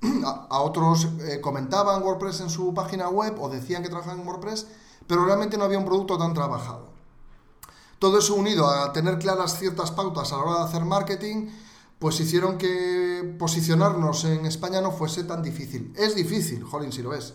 a, 0.24 0.60
otros 0.60 1.06
eh, 1.20 1.40
comentaban 1.40 2.02
WordPress 2.02 2.40
en 2.40 2.50
su 2.50 2.74
página 2.74 3.08
web 3.08 3.40
o 3.40 3.48
decían 3.48 3.82
que 3.84 3.88
trabajaban 3.88 4.20
en 4.20 4.26
WordPress, 4.26 4.66
pero 5.06 5.24
realmente 5.24 5.56
no 5.56 5.64
había 5.64 5.78
un 5.78 5.84
producto 5.84 6.18
tan 6.18 6.34
trabajado. 6.34 6.88
Todo 8.00 8.18
eso 8.18 8.34
unido 8.34 8.68
a 8.68 8.92
tener 8.92 9.18
claras 9.18 9.58
ciertas 9.58 9.92
pautas 9.92 10.32
a 10.32 10.36
la 10.36 10.42
hora 10.42 10.58
de 10.58 10.64
hacer 10.64 10.84
marketing, 10.84 11.48
pues 12.00 12.18
hicieron 12.18 12.58
que 12.58 13.36
posicionarnos 13.38 14.24
en 14.24 14.44
España 14.46 14.80
no 14.80 14.90
fuese 14.90 15.22
tan 15.24 15.42
difícil. 15.42 15.92
Es 15.96 16.16
difícil, 16.16 16.64
jolín, 16.64 16.92
si 16.92 17.02
lo 17.02 17.14
es. 17.14 17.34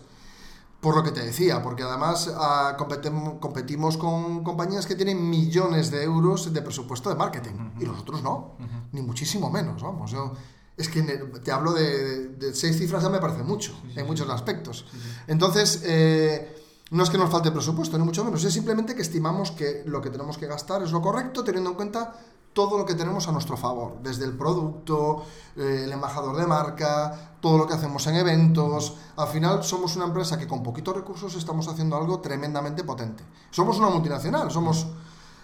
Por 0.84 0.96
lo 0.96 1.02
que 1.02 1.12
te 1.12 1.24
decía, 1.24 1.62
porque 1.62 1.82
además 1.82 2.30
ah, 2.36 2.76
competimos 2.76 3.96
con 3.96 4.44
compañías 4.44 4.84
que 4.84 4.94
tienen 4.94 5.30
millones 5.30 5.90
de 5.90 6.02
euros 6.04 6.52
de 6.52 6.60
presupuesto 6.60 7.08
de 7.08 7.14
marketing 7.14 7.54
y 7.80 7.84
nosotros 7.86 8.22
no, 8.22 8.58
ni 8.92 9.00
muchísimo 9.00 9.50
menos, 9.50 9.82
vamos. 9.82 10.10
Yo, 10.10 10.34
es 10.76 10.90
que 10.90 11.02
te 11.02 11.50
hablo 11.50 11.72
de, 11.72 12.52
seis 12.52 12.76
cifras 12.76 13.02
ya 13.02 13.08
me 13.08 13.18
parece 13.18 13.42
mucho 13.42 13.72
en 13.96 14.06
muchos 14.06 14.28
aspectos. 14.28 14.84
Entonces, 15.26 15.80
eh, 15.86 16.54
no 16.90 17.02
es 17.02 17.08
que 17.08 17.16
nos 17.16 17.30
falte 17.30 17.50
presupuesto, 17.50 17.96
ni 17.96 18.04
mucho 18.04 18.22
menos, 18.22 18.44
es 18.44 18.52
simplemente 18.52 18.94
que 18.94 19.00
estimamos 19.00 19.52
que 19.52 19.84
lo 19.86 20.02
que 20.02 20.10
tenemos 20.10 20.36
que 20.36 20.46
gastar 20.46 20.82
es 20.82 20.92
lo 20.92 21.00
correcto, 21.00 21.44
teniendo 21.44 21.70
en 21.70 21.76
cuenta 21.76 22.12
todo 22.54 22.78
lo 22.78 22.86
que 22.86 22.94
tenemos 22.94 23.28
a 23.28 23.32
nuestro 23.32 23.56
favor, 23.56 23.98
desde 24.02 24.24
el 24.24 24.36
producto, 24.36 25.26
eh, 25.56 25.82
el 25.84 25.92
embajador 25.92 26.36
de 26.36 26.46
marca, 26.46 27.36
todo 27.40 27.58
lo 27.58 27.66
que 27.66 27.74
hacemos 27.74 28.06
en 28.06 28.14
eventos. 28.14 28.96
Al 29.16 29.28
final 29.28 29.62
somos 29.64 29.96
una 29.96 30.06
empresa 30.06 30.38
que 30.38 30.46
con 30.46 30.62
poquitos 30.62 30.94
recursos 30.96 31.34
estamos 31.34 31.68
haciendo 31.68 31.96
algo 31.96 32.20
tremendamente 32.20 32.84
potente. 32.84 33.24
Somos 33.50 33.78
una 33.78 33.90
multinacional, 33.90 34.50
somos 34.50 34.86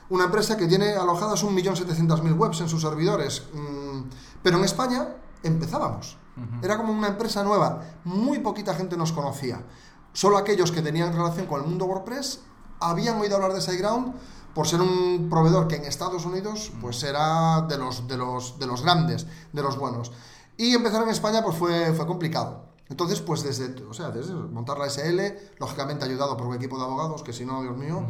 una 0.09 0.25
empresa 0.25 0.57
que 0.57 0.67
tiene 0.67 0.95
alojadas 0.95 1.45
1.700.000 1.45 2.39
webs 2.39 2.61
en 2.61 2.69
sus 2.69 2.81
servidores, 2.81 3.43
mm, 3.53 4.03
pero 4.43 4.59
en 4.59 4.65
España 4.65 5.09
empezábamos. 5.43 6.17
Era 6.63 6.79
como 6.79 6.91
una 6.91 7.09
empresa 7.09 7.45
nueva, 7.45 7.83
muy 8.05 8.39
poquita 8.39 8.75
gente 8.75 8.97
nos 8.97 9.13
conocía. 9.13 9.63
Solo 10.15 10.39
aquellos 10.39 10.73
que 10.73 10.81
tenían 10.81 11.13
relación 11.13 11.47
con 11.47 11.61
el 11.61 11.67
mundo 11.67 11.85
WordPress 11.85 12.41
habían 12.81 13.21
oído 13.21 13.37
hablar 13.37 13.53
de 13.53 13.61
SiteGround 13.61 14.15
por 14.55 14.67
ser 14.67 14.81
un 14.81 15.29
proveedor 15.31 15.69
que 15.69 15.77
en 15.77 15.85
Estados 15.85 16.25
Unidos 16.25 16.73
pues 16.81 17.03
era 17.03 17.63
de 17.63 17.79
los, 17.79 18.07
de 18.09 18.17
los, 18.17 18.59
de 18.59 18.67
los 18.67 18.83
grandes, 18.83 19.27
de 19.53 19.63
los 19.63 19.79
buenos. 19.79 20.13
Y 20.57 20.75
empezar 20.75 21.03
en 21.03 21.09
España 21.09 21.43
pues 21.43 21.57
fue, 21.57 21.93
fue 21.93 22.07
complicado. 22.07 22.71
Entonces, 22.91 23.21
pues 23.21 23.45
desde, 23.45 23.85
o 23.85 23.95
sea, 23.95 24.11
desde 24.11 24.35
montar 24.35 24.77
la 24.77 24.91
SL, 24.91 25.21
lógicamente 25.61 26.05
ayudado 26.05 26.37
por 26.37 26.49
un 26.49 26.57
equipo 26.57 26.77
de 26.77 26.83
abogados, 26.83 27.23
que 27.23 27.33
si 27.33 27.45
no, 27.45 27.63
Dios 27.63 27.77
mío, 27.77 28.03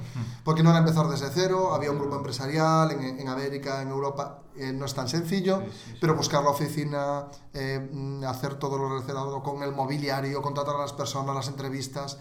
porque 0.43 0.63
no 0.63 0.71
era 0.71 0.79
empezar 0.79 1.07
desde 1.07 1.29
cero, 1.29 1.75
había 1.75 1.91
un 1.91 1.99
grupo 1.99 2.17
empresarial 2.17 2.91
en, 2.93 3.21
en 3.21 3.29
América, 3.29 3.83
en 3.83 3.89
Europa, 3.89 4.41
eh, 4.57 4.73
no 4.73 4.87
es 4.87 4.95
tan 4.95 5.07
sencillo, 5.07 5.63
pero 6.01 6.17
buscar 6.17 6.43
la 6.43 6.51
oficina, 6.51 7.27
eh, 7.53 8.23
hacer 8.27 8.55
todo 8.55 8.79
lo 8.79 8.89
relacionado 8.89 9.43
con 9.43 9.63
el 9.63 9.73
mobiliario, 9.73 10.41
contratar 10.41 10.77
a 10.77 10.79
las 10.79 10.95
personas, 10.95 11.35
las 11.35 11.49
entrevistas, 11.49 12.17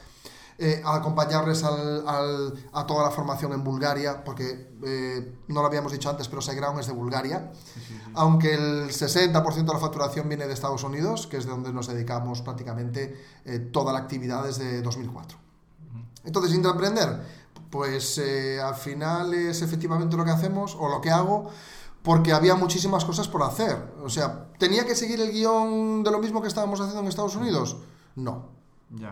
eh, 0.61 0.81
acompañarles 0.83 1.63
al, 1.63 2.05
al, 2.05 2.53
a 2.73 2.85
toda 2.85 3.05
la 3.05 3.11
formación 3.11 3.53
en 3.53 3.63
Bulgaria, 3.63 4.25
porque 4.25 4.73
eh, 4.83 5.37
no 5.47 5.61
lo 5.61 5.67
habíamos 5.67 5.93
dicho 5.93 6.09
antes, 6.09 6.27
pero 6.27 6.41
SiteGround 6.41 6.81
es 6.81 6.87
de 6.87 6.91
Bulgaria, 6.91 7.49
aunque 8.13 8.55
el 8.55 8.89
60% 8.89 9.53
de 9.55 9.73
la 9.73 9.79
facturación 9.79 10.27
viene 10.27 10.47
de 10.47 10.53
Estados 10.53 10.83
Unidos, 10.83 11.27
que 11.27 11.37
es 11.37 11.45
de 11.45 11.51
donde 11.51 11.71
nos 11.71 11.87
dedicamos 11.87 12.41
prácticamente 12.41 13.15
eh, 13.45 13.59
toda 13.59 13.93
la 13.93 13.99
actividad 13.99 14.43
desde 14.43 14.81
2004. 14.81 15.37
Entonces, 16.25 16.53
intraemprender, 16.53 17.21
pues 17.69 18.19
al 18.61 18.75
final 18.75 19.33
es 19.33 19.61
efectivamente 19.61 20.17
lo 20.17 20.25
que 20.25 20.31
hacemos 20.31 20.75
o 20.77 20.89
lo 20.89 20.99
que 20.99 21.09
hago 21.09 21.49
porque 22.03 22.33
había 22.33 22.55
muchísimas 22.55 23.05
cosas 23.05 23.29
por 23.29 23.43
hacer. 23.43 23.93
O 24.03 24.09
sea, 24.09 24.47
¿tenía 24.57 24.85
que 24.85 24.95
seguir 24.95 25.21
el 25.21 25.31
guion 25.31 26.03
de 26.03 26.11
lo 26.11 26.19
mismo 26.19 26.41
que 26.41 26.49
estábamos 26.49 26.81
haciendo 26.81 26.99
en 26.99 27.07
Estados 27.07 27.37
Unidos? 27.37 27.77
No. 28.17 28.49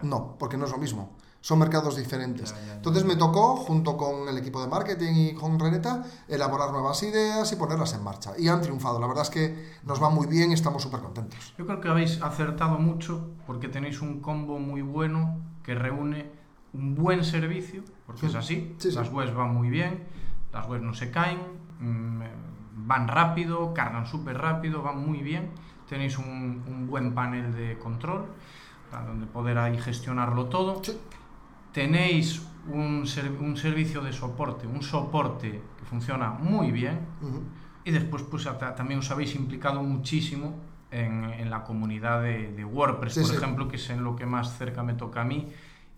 No, 0.04 0.36
porque 0.38 0.58
no 0.58 0.66
es 0.66 0.72
lo 0.72 0.78
mismo 0.78 1.16
son 1.48 1.60
mercados 1.60 1.96
diferentes. 1.96 2.54
Entonces 2.74 3.06
me 3.06 3.16
tocó, 3.16 3.56
junto 3.56 3.96
con 3.96 4.28
el 4.28 4.38
equipo 4.38 4.62
de 4.62 4.68
marketing 4.68 5.14
y 5.16 5.34
con 5.34 5.58
Reneta, 5.58 6.04
elaborar 6.28 6.74
nuevas 6.74 7.02
ideas 7.04 7.50
y 7.54 7.56
ponerlas 7.56 7.94
en 7.94 8.04
marcha. 8.04 8.34
Y 8.38 8.50
han 8.50 8.62
triunfado. 8.62 9.00
La 9.00 9.08
verdad 9.08 9.24
es 9.24 9.30
que 9.30 9.78
nos 9.84 10.04
va 10.04 10.10
muy 10.10 10.28
bien 10.28 10.52
y 10.52 10.56
estamos 10.56 10.84
súper 10.84 11.00
contentos. 11.00 11.54
Yo 11.58 11.66
creo 11.66 11.80
que 11.80 11.88
habéis 11.88 12.22
acertado 12.22 12.78
mucho 12.80 13.30
porque 13.46 13.70
tenéis 13.70 14.02
un 14.02 14.20
combo 14.20 14.60
muy 14.60 14.82
bueno 14.82 15.38
que 15.64 15.74
reúne 15.74 16.30
un 16.74 16.96
buen 16.96 17.24
servicio, 17.24 17.82
porque 18.06 18.26
es 18.26 18.36
así. 18.36 18.76
las 18.84 19.10
webs 19.10 19.34
van 19.34 19.54
muy 19.54 19.70
bien, 19.70 20.04
las 20.52 20.68
webs 20.68 20.84
no 20.84 20.94
se 20.94 21.12
caen, 21.12 21.40
mm, 21.80 22.24
van 22.86 23.08
rápido, 23.08 23.74
cargan 23.74 24.06
súper 24.06 24.38
rápido, 24.38 24.82
van 24.82 25.00
muy 25.00 25.20
bien. 25.20 25.52
Tenéis 25.88 26.18
un, 26.18 26.62
un, 26.68 26.88
buen 26.88 27.16
panel 27.16 27.56
de 27.56 27.78
control 27.78 28.26
donde 28.92 29.28
poder 29.28 29.58
ahí 29.58 29.78
gestionarlo 29.78 30.48
todo 30.48 30.82
tenéis 31.78 32.42
un, 32.70 33.06
un, 33.40 33.56
servicio 33.56 34.02
de 34.02 34.12
soporte, 34.12 34.66
un 34.66 34.82
soporte 34.82 35.62
que 35.78 35.86
funciona 35.86 36.32
muy 36.32 36.72
bien 36.72 37.02
y 37.84 37.92
después 37.92 38.24
pues 38.24 38.50
también 38.76 38.98
os 38.98 39.12
habéis 39.12 39.36
implicado 39.36 39.84
muchísimo 39.84 40.56
en, 40.90 41.26
en 41.26 41.52
la 41.52 41.64
comunidad 41.64 42.24
de, 42.24 42.52
de 42.52 42.66
WordPress, 42.66 43.20
por 43.20 43.36
ejemplo, 43.36 43.68
que 43.68 43.76
es 43.76 43.88
en 43.92 44.04
lo 44.04 44.16
que 44.16 44.26
más 44.26 44.58
cerca 44.58 44.82
me 44.82 44.96
toca 44.96 45.22
a 45.22 45.24
mí. 45.24 45.50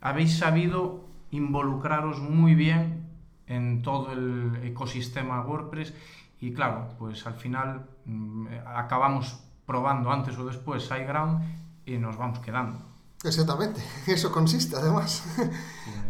Habéis 0.02 0.36
sabido 0.36 1.08
involucraros 1.30 2.20
muy 2.20 2.54
bien 2.54 3.08
en 3.46 3.80
todo 3.80 4.12
el 4.12 4.60
ecosistema 4.62 5.40
WordPress 5.40 5.94
y 6.40 6.52
claro, 6.52 6.90
pues 6.98 7.26
al 7.26 7.36
final 7.36 7.86
mm, 8.04 8.48
acabamos 8.66 9.42
probando 9.64 10.12
antes 10.12 10.36
o 10.36 10.44
después 10.44 10.82
SiteGround 10.82 11.40
y 11.86 11.96
nos 11.96 12.18
vamos 12.18 12.40
quedando. 12.40 12.89
Exactamente, 13.22 13.82
eso 14.06 14.32
consiste 14.32 14.76
además. 14.76 15.22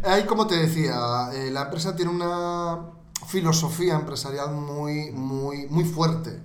Ahí, 0.03 0.25
como 0.25 0.47
te 0.47 0.55
decía, 0.55 1.29
eh, 1.33 1.51
la 1.51 1.63
empresa 1.63 1.95
tiene 1.95 2.11
una 2.11 2.91
filosofía 3.27 3.95
empresarial 3.95 4.51
muy, 4.53 5.11
muy, 5.11 5.67
muy 5.67 5.83
fuerte. 5.83 6.41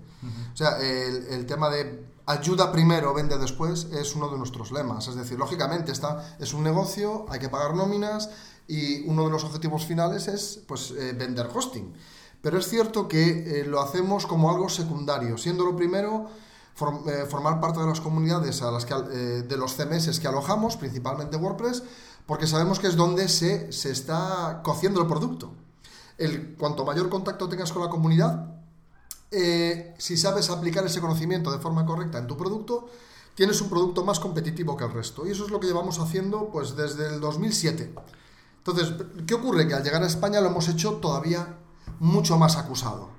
O 0.52 0.56
sea, 0.56 0.78
el, 0.80 1.26
el, 1.28 1.46
tema 1.46 1.68
de 1.70 2.06
ayuda 2.26 2.72
primero, 2.72 3.14
vende 3.14 3.38
después, 3.38 3.84
es 3.92 4.16
uno 4.16 4.28
de 4.28 4.38
nuestros 4.38 4.72
lemas. 4.72 5.06
Es 5.06 5.14
decir, 5.14 5.38
lógicamente, 5.38 5.92
está, 5.92 6.36
es 6.40 6.52
un 6.52 6.64
negocio, 6.64 7.26
hay 7.28 7.38
que 7.38 7.48
pagar 7.48 7.74
nóminas 7.74 8.30
y 8.66 9.06
uno 9.08 9.24
de 9.24 9.30
los 9.30 9.44
objetivos 9.44 9.84
finales 9.84 10.26
es 10.28 10.60
pues, 10.66 10.90
eh, 10.90 11.12
vender 11.16 11.48
hosting. 11.52 11.94
Pero 12.42 12.58
es 12.58 12.68
cierto 12.68 13.08
que 13.08 13.60
eh, 13.60 13.64
lo 13.64 13.80
hacemos 13.80 14.26
como 14.26 14.50
algo 14.50 14.68
secundario, 14.68 15.38
siendo 15.38 15.64
lo 15.64 15.76
primero 15.76 16.28
eh, 16.78 17.24
formar 17.26 17.58
parte 17.58 17.80
de 17.80 17.86
las 17.86 18.02
comunidades 18.02 18.60
a 18.60 18.70
las 18.70 18.84
que, 18.84 18.92
eh, 18.92 19.42
de 19.48 19.56
los 19.56 19.76
CMS 19.76 20.20
que 20.20 20.28
alojamos, 20.28 20.76
principalmente 20.76 21.38
WordPress, 21.38 21.82
porque 22.26 22.46
sabemos 22.46 22.78
que 22.78 22.88
es 22.88 22.96
donde 22.96 23.28
se, 23.28 23.72
se 23.72 23.90
está 23.90 24.60
cociendo 24.62 25.00
el 25.00 25.06
producto. 25.06 25.52
El, 26.18 26.54
cuanto 26.54 26.84
mayor 26.84 27.08
contacto 27.08 27.48
tengas 27.48 27.72
con 27.72 27.82
la 27.82 27.88
comunidad, 27.88 28.54
eh, 29.30 29.94
si 29.96 30.18
sabes 30.18 30.50
aplicar 30.50 30.84
ese 30.84 31.00
conocimiento 31.00 31.50
de 31.50 31.58
forma 31.58 31.86
correcta 31.86 32.18
en 32.18 32.26
tu 32.26 32.36
producto, 32.36 32.90
tienes 33.34 33.58
un 33.62 33.70
producto 33.70 34.04
más 34.04 34.20
competitivo 34.20 34.76
que 34.76 34.84
el 34.84 34.92
resto. 34.92 35.26
Y 35.26 35.30
eso 35.30 35.46
es 35.46 35.50
lo 35.50 35.60
que 35.60 35.68
llevamos 35.68 35.98
haciendo 35.98 36.50
pues, 36.50 36.76
desde 36.76 37.06
el 37.06 37.20
2007. 37.20 37.94
Entonces, 38.58 38.92
¿qué 39.26 39.32
ocurre? 39.32 39.66
Que 39.66 39.74
al 39.74 39.82
llegar 39.82 40.02
a 40.02 40.06
España 40.06 40.42
lo 40.42 40.48
hemos 40.48 40.68
hecho 40.68 40.96
todavía 40.96 41.56
mucho 42.00 42.36
más 42.36 42.56
acusado 42.56 43.15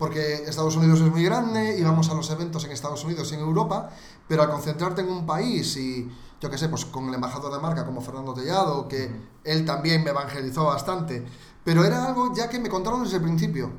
porque 0.00 0.44
Estados 0.48 0.76
Unidos 0.76 1.02
es 1.02 1.10
muy 1.10 1.22
grande 1.22 1.78
y 1.78 1.82
vamos 1.82 2.08
a 2.08 2.14
los 2.14 2.30
eventos 2.30 2.64
en 2.64 2.72
Estados 2.72 3.04
Unidos 3.04 3.30
y 3.30 3.34
en 3.34 3.42
Europa, 3.42 3.90
pero 4.26 4.42
al 4.42 4.50
concentrarte 4.50 5.02
en 5.02 5.10
un 5.10 5.26
país 5.26 5.76
y 5.76 6.10
yo 6.40 6.48
qué 6.48 6.56
sé, 6.56 6.70
pues 6.70 6.86
con 6.86 7.06
el 7.08 7.14
embajador 7.14 7.52
de 7.52 7.58
marca 7.58 7.84
como 7.84 8.00
Fernando 8.00 8.32
Tellado, 8.32 8.88
que 8.88 9.14
él 9.44 9.66
también 9.66 10.02
me 10.02 10.08
evangelizó 10.08 10.64
bastante, 10.64 11.26
pero 11.62 11.84
era 11.84 12.06
algo 12.06 12.34
ya 12.34 12.48
que 12.48 12.58
me 12.58 12.70
contaron 12.70 13.04
desde 13.04 13.18
el 13.18 13.22
principio, 13.22 13.72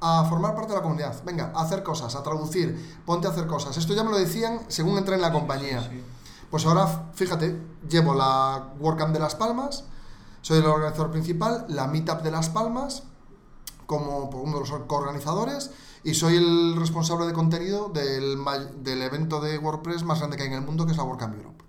a 0.00 0.24
formar 0.24 0.56
parte 0.56 0.70
de 0.70 0.78
la 0.78 0.82
comunidad, 0.82 1.22
venga, 1.24 1.52
a 1.54 1.62
hacer 1.62 1.84
cosas, 1.84 2.16
a 2.16 2.22
traducir, 2.24 3.00
ponte 3.06 3.28
a 3.28 3.30
hacer 3.30 3.46
cosas. 3.46 3.76
Esto 3.76 3.94
ya 3.94 4.02
me 4.02 4.10
lo 4.10 4.18
decían 4.18 4.62
según 4.66 4.98
entré 4.98 5.14
en 5.14 5.22
la 5.22 5.30
compañía. 5.30 5.88
Pues 6.50 6.66
ahora, 6.66 7.12
fíjate, 7.14 7.56
llevo 7.88 8.12
la 8.12 8.72
WordCamp 8.80 9.12
de 9.12 9.20
Las 9.20 9.36
Palmas, 9.36 9.84
soy 10.40 10.58
el 10.58 10.66
organizador 10.66 11.12
principal, 11.12 11.64
la 11.68 11.86
Meetup 11.86 12.22
de 12.22 12.32
Las 12.32 12.48
Palmas, 12.48 13.04
como 13.90 14.30
uno 14.30 14.52
de 14.52 14.60
los 14.60 14.70
coorganizadores 14.86 15.72
y 16.04 16.14
soy 16.14 16.36
el 16.36 16.76
responsable 16.76 17.26
de 17.26 17.32
contenido 17.32 17.88
del, 17.88 18.38
del 18.84 19.02
evento 19.02 19.40
de 19.40 19.58
WordPress 19.58 20.04
más 20.04 20.20
grande 20.20 20.36
que 20.36 20.44
hay 20.44 20.48
en 20.48 20.54
el 20.54 20.62
mundo, 20.62 20.86
que 20.86 20.92
es 20.92 20.96
la 20.96 21.02
WordCamp 21.02 21.34
Europe. 21.34 21.64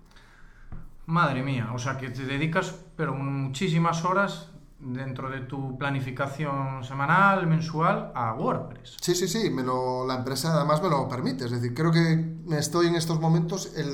Madre 1.06 1.42
mía, 1.42 1.72
o 1.74 1.78
sea 1.78 1.98
que 1.98 2.10
te 2.10 2.24
dedicas 2.24 2.76
pero 2.96 3.12
muchísimas 3.12 4.04
horas 4.04 4.50
dentro 4.78 5.30
de 5.30 5.40
tu 5.40 5.76
planificación 5.76 6.84
semanal, 6.84 7.48
mensual, 7.48 8.12
a 8.14 8.34
WordPress. 8.34 8.98
Sí, 9.00 9.16
sí, 9.16 9.26
sí, 9.26 9.50
me 9.50 9.64
lo, 9.64 10.06
la 10.06 10.14
empresa 10.14 10.54
además 10.54 10.80
me 10.80 10.90
lo 10.90 11.08
permite. 11.08 11.46
Es 11.46 11.50
decir, 11.50 11.74
creo 11.74 11.90
que 11.90 12.36
estoy 12.56 12.86
en 12.86 12.94
estos 12.94 13.20
momentos 13.20 13.72
el, 13.76 13.90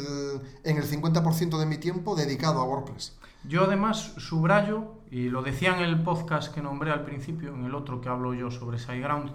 en 0.64 0.76
el 0.76 0.84
50% 0.84 1.58
de 1.58 1.64
mi 1.64 1.78
tiempo 1.78 2.14
dedicado 2.14 2.60
a 2.60 2.64
WordPress. 2.64 3.18
Yo 3.48 3.64
además 3.64 4.14
subrayo, 4.18 4.92
y 5.10 5.30
lo 5.30 5.42
decía 5.42 5.74
en 5.74 5.82
el 5.82 6.02
podcast 6.02 6.54
que 6.54 6.60
nombré 6.60 6.90
al 6.90 7.04
principio, 7.04 7.54
en 7.54 7.64
el 7.64 7.74
otro 7.74 8.00
que 8.00 8.10
hablo 8.10 8.34
yo 8.34 8.50
sobre 8.50 8.78
SiteGround, 8.78 9.32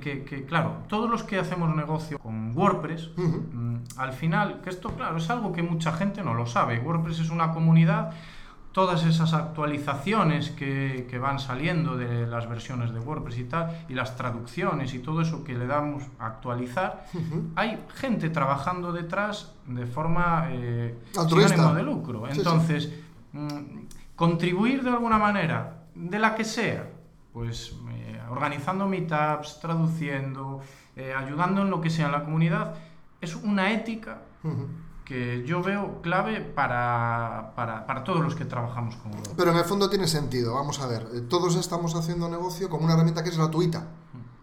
que, 0.00 0.24
que, 0.24 0.44
claro, 0.44 0.82
todos 0.88 1.10
los 1.10 1.22
que 1.22 1.38
hacemos 1.38 1.74
negocio 1.74 2.18
con 2.18 2.54
WordPress, 2.56 3.10
mm, 3.16 3.76
al 3.96 4.12
final, 4.12 4.60
que 4.60 4.68
esto, 4.68 4.90
claro, 4.90 5.16
es 5.16 5.30
algo 5.30 5.52
que 5.52 5.62
mucha 5.62 5.92
gente 5.92 6.22
no 6.22 6.34
lo 6.34 6.46
sabe. 6.46 6.80
WordPress 6.80 7.20
es 7.20 7.30
una 7.30 7.52
comunidad 7.52 8.12
todas 8.72 9.04
esas 9.04 9.34
actualizaciones 9.34 10.50
que, 10.50 11.06
que, 11.08 11.18
van 11.18 11.38
saliendo 11.38 11.96
de 11.96 12.26
las 12.26 12.48
versiones 12.48 12.92
de 12.92 13.00
WordPress 13.00 13.38
y 13.38 13.44
tal, 13.44 13.84
y 13.88 13.94
las 13.94 14.16
traducciones 14.16 14.94
y 14.94 14.98
todo 14.98 15.20
eso 15.20 15.44
que 15.44 15.54
le 15.54 15.66
damos 15.66 16.04
a 16.18 16.26
actualizar, 16.26 17.06
hay 17.54 17.78
gente 17.94 18.30
trabajando 18.30 18.92
detrás 18.92 19.52
de 19.66 19.86
forma 19.86 20.48
eh, 20.50 20.98
sin 21.12 21.74
de 21.74 21.82
lucro. 21.82 22.26
Entonces, 22.28 22.92
mm, 23.32 23.48
contribuir 24.16 24.82
de 24.82 24.90
alguna 24.90 25.18
manera, 25.18 25.84
de 25.94 26.18
la 26.18 26.34
que 26.34 26.44
sea, 26.44 26.88
pues 27.32 27.76
eh, 27.90 28.20
organizando 28.30 28.88
meetups, 28.88 29.60
traduciendo, 29.60 30.60
eh, 30.96 31.12
ayudando 31.14 31.62
en 31.62 31.70
lo 31.70 31.80
que 31.80 31.90
sea 31.90 32.06
en 32.06 32.12
la 32.12 32.24
comunidad, 32.24 32.74
es 33.20 33.36
una 33.36 33.72
ética 33.72 34.22
que 35.12 35.44
yo 35.46 35.62
veo 35.62 36.00
clave 36.00 36.40
para, 36.40 37.52
para, 37.54 37.86
para, 37.86 38.02
todos 38.02 38.22
los 38.22 38.34
que 38.34 38.46
trabajamos 38.46 38.96
con 38.96 39.12
Google. 39.12 39.34
Pero 39.36 39.50
en 39.50 39.58
el 39.58 39.64
fondo 39.64 39.90
tiene 39.90 40.08
sentido, 40.08 40.54
vamos 40.54 40.80
a 40.80 40.86
ver, 40.86 41.06
eh, 41.12 41.20
todos 41.20 41.54
estamos 41.56 41.94
haciendo 41.94 42.30
negocio 42.30 42.70
con 42.70 42.82
una 42.82 42.94
herramienta 42.94 43.22
que 43.22 43.28
es 43.28 43.36
gratuita, 43.36 43.88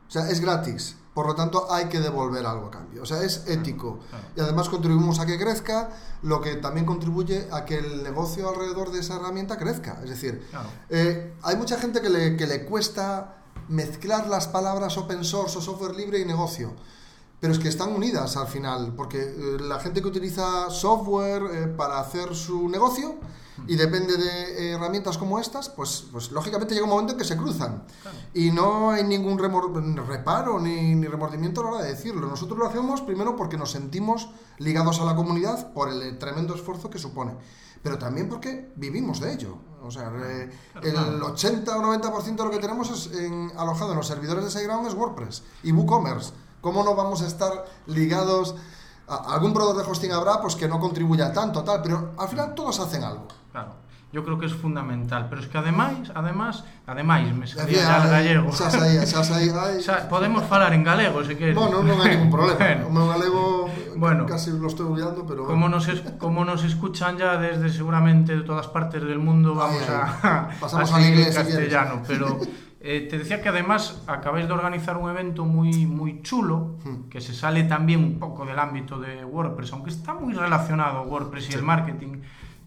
o 0.08 0.12
sea, 0.12 0.30
es 0.30 0.40
gratis, 0.40 0.96
por 1.16 1.26
lo 1.26 1.34
tanto 1.34 1.74
hay 1.74 1.86
que 1.86 2.00
devolver 2.00 2.46
algo 2.46 2.68
a 2.68 2.70
cambio, 2.70 3.02
o 3.02 3.06
sea, 3.08 3.24
es 3.24 3.48
ético. 3.48 4.02
y 4.36 4.42
además 4.42 4.70
contribuimos 4.70 5.20
a 5.20 5.26
que 5.26 5.40
crezca, 5.40 5.90
lo 6.22 6.40
que 6.40 6.58
también 6.58 6.86
contribuye 6.86 7.48
a 7.52 7.66
que 7.66 7.80
el 7.80 8.04
negocio 8.04 8.48
alrededor 8.48 8.92
de 8.92 9.00
esa 9.00 9.16
herramienta 9.16 9.58
crezca, 9.58 9.98
es 10.04 10.12
decir, 10.12 10.48
eh, 10.90 11.34
hay 11.42 11.56
mucha 11.56 11.80
gente 11.80 12.00
que 12.00 12.12
le, 12.12 12.38
que 12.38 12.46
le 12.46 12.66
cuesta 12.66 13.38
mezclar 13.70 14.28
las 14.28 14.48
palabras 14.48 15.00
open 15.00 15.24
source 15.24 15.58
o 15.58 15.62
software 15.62 15.96
libre 15.96 16.20
y 16.20 16.26
negocio 16.26 16.76
pero 17.39 17.53
es 17.53 17.60
que 17.60 17.69
están 17.69 17.93
unidas 17.93 18.36
al 18.38 18.48
final, 18.48 18.93
porque 18.96 19.22
eh, 19.22 19.58
la 19.62 19.79
gente 19.79 20.01
que 20.01 20.08
utiliza 20.08 20.69
software 20.69 21.43
eh, 21.51 21.67
para 21.67 22.00
hacer 22.00 22.36
su 22.36 22.67
negocio 22.67 23.15
y 23.67 23.75
depende 23.75 24.17
de 24.17 24.72
herramientas 24.72 25.17
como 25.17 25.39
estas, 25.39 25.69
pues, 25.69 26.05
pues 26.12 26.31
lógicamente 26.31 26.74
llega 26.74 26.86
un 26.86 26.91
momento 26.91 27.13
en 27.13 27.19
que 27.19 27.25
se 27.25 27.38
cruzan. 27.38 27.84
Y 28.34 28.51
no 28.51 28.91
hay 28.91 29.03
ningún 29.03 29.38
reparo 29.38 30.60
ni, 30.60 30.96
ni, 30.96 31.08
remordimiento 31.08 31.62
a 31.62 31.63
la 31.65 31.69
hora 31.72 31.84
de 31.84 31.89
decirlo. 31.89 32.27
Nosotros 32.27 32.58
lo 32.58 32.67
hacemos 32.67 33.01
primero 33.01 33.36
porque 33.36 33.58
nos 33.58 33.72
sentimos 33.72 34.29
ligados 34.58 35.00
a 35.01 35.05
la 35.05 35.15
comunidad 35.15 35.74
por 35.74 35.89
el 35.89 36.17
tremendo 36.17 36.55
esfuerzo 36.55 36.89
que 36.89 37.00
supone, 37.00 37.36
pero 37.84 37.98
también 37.98 38.29
porque 38.29 38.72
vivimos 38.75 39.19
de 39.19 39.34
ello. 39.34 39.58
O 39.81 39.91
sea, 39.91 40.12
eh, 40.24 40.50
el 40.84 41.22
80 41.22 41.77
o 41.77 41.81
90% 41.81 42.36
de 42.36 42.43
lo 42.43 42.51
que 42.51 42.60
tenemos 42.60 42.89
es 42.89 43.17
en, 43.17 43.51
alojado 43.58 43.91
en 43.91 43.98
los 43.98 44.08
servidores 44.08 44.43
de 44.43 44.51
SiteGround 44.51 44.88
es 44.88 44.93
WordPress 44.93 45.43
y 45.63 45.72
WooCommerce. 45.72 46.34
¿Cómo 46.62 46.84
no 46.84 46.96
vamos 46.96 47.22
a 47.22 47.28
estar 47.28 47.66
ligados? 47.88 48.56
A 49.08 49.34
algún 49.34 49.54
proveedor 49.54 49.84
de 49.84 49.89
hosting 49.89 50.12
habrá 50.12 50.39
pues 50.42 50.56
que 50.56 50.68
no 50.68 50.80
contribuya 50.80 51.34
tanto, 51.34 51.63
tal, 51.63 51.82
pero 51.82 52.12
al 52.18 52.28
final 52.28 52.54
todos 52.54 52.80
hacen 52.80 53.04
algo. 53.04 53.28
Claro. 53.51 53.89
Yo 54.12 54.25
creo 54.25 54.39
que 54.39 54.48
es 54.48 54.54
fundamental, 54.54 55.28
pero 55.30 55.39
es 55.39 55.48
que 55.48 55.58
además, 55.60 56.12
además, 56.16 56.63
además, 56.88 57.32
me 57.32 57.46
salía 57.46 57.78
ya 57.78 58.04
el 58.04 58.10
gallego. 58.10 58.51
Xa 58.51 58.72
saía, 58.72 59.06
xa 59.06 59.24
saía, 59.24 59.82
sea, 59.82 60.10
podemos 60.10 60.43
falar 60.45 60.74
en 60.74 60.84
galego, 60.84 61.24
se 61.24 61.38
queres. 61.38 61.54
Bueno, 61.54 61.86
non 61.86 62.02
hai 62.02 62.17
ningún 62.17 62.34
problema. 62.34 62.58
bueno, 62.65 62.89
o 62.89 62.93
meu 62.93 63.06
galego 63.06 63.69
bueno, 64.00 64.26
casi 64.26 64.50
lo 64.50 64.65
estoy 64.65 64.88
olvidando, 64.88 65.26
pero 65.30 65.45
como 65.45 65.69
nos 65.69 65.88
es, 65.88 66.02
como 66.17 66.45
nos 66.45 66.63
escuchan 66.63 67.17
ya 67.17 67.38
desde 67.38 67.69
seguramente 67.69 68.36
de 68.36 68.41
todas 68.41 68.65
partes 68.67 69.04
del 69.04 69.19
mundo, 69.19 69.54
vamos 69.54 69.84
a 69.86 70.50
pasamos 70.60 70.89
al 70.89 71.06
inglés 71.06 71.36
castellano, 71.36 72.02
pero 72.08 72.39
Eh, 72.82 73.08
te 73.10 73.18
decía 73.18 73.42
que 73.42 73.50
además 73.50 74.02
acabáis 74.08 74.48
de 74.48 74.54
organizar 74.54 74.96
un 74.96 75.10
evento 75.10 75.44
muy, 75.44 75.86
muy 75.86 76.22
chulo, 76.22 76.78
hmm. 76.86 77.10
que 77.10 77.20
se 77.20 77.34
sale 77.34 77.63
también 77.65 78.02
un 78.02 78.20
poco 78.20 78.46
del 78.46 78.58
ámbito 78.58 79.00
de 79.00 79.26
WordPress, 79.26 79.74
aunque 79.74 79.89
está 79.89 80.13
muy 80.13 80.34
relacionado 80.34 81.04
WordPress 81.04 81.50
y 81.50 81.54
el 81.54 81.63
marketing. 81.63 82.22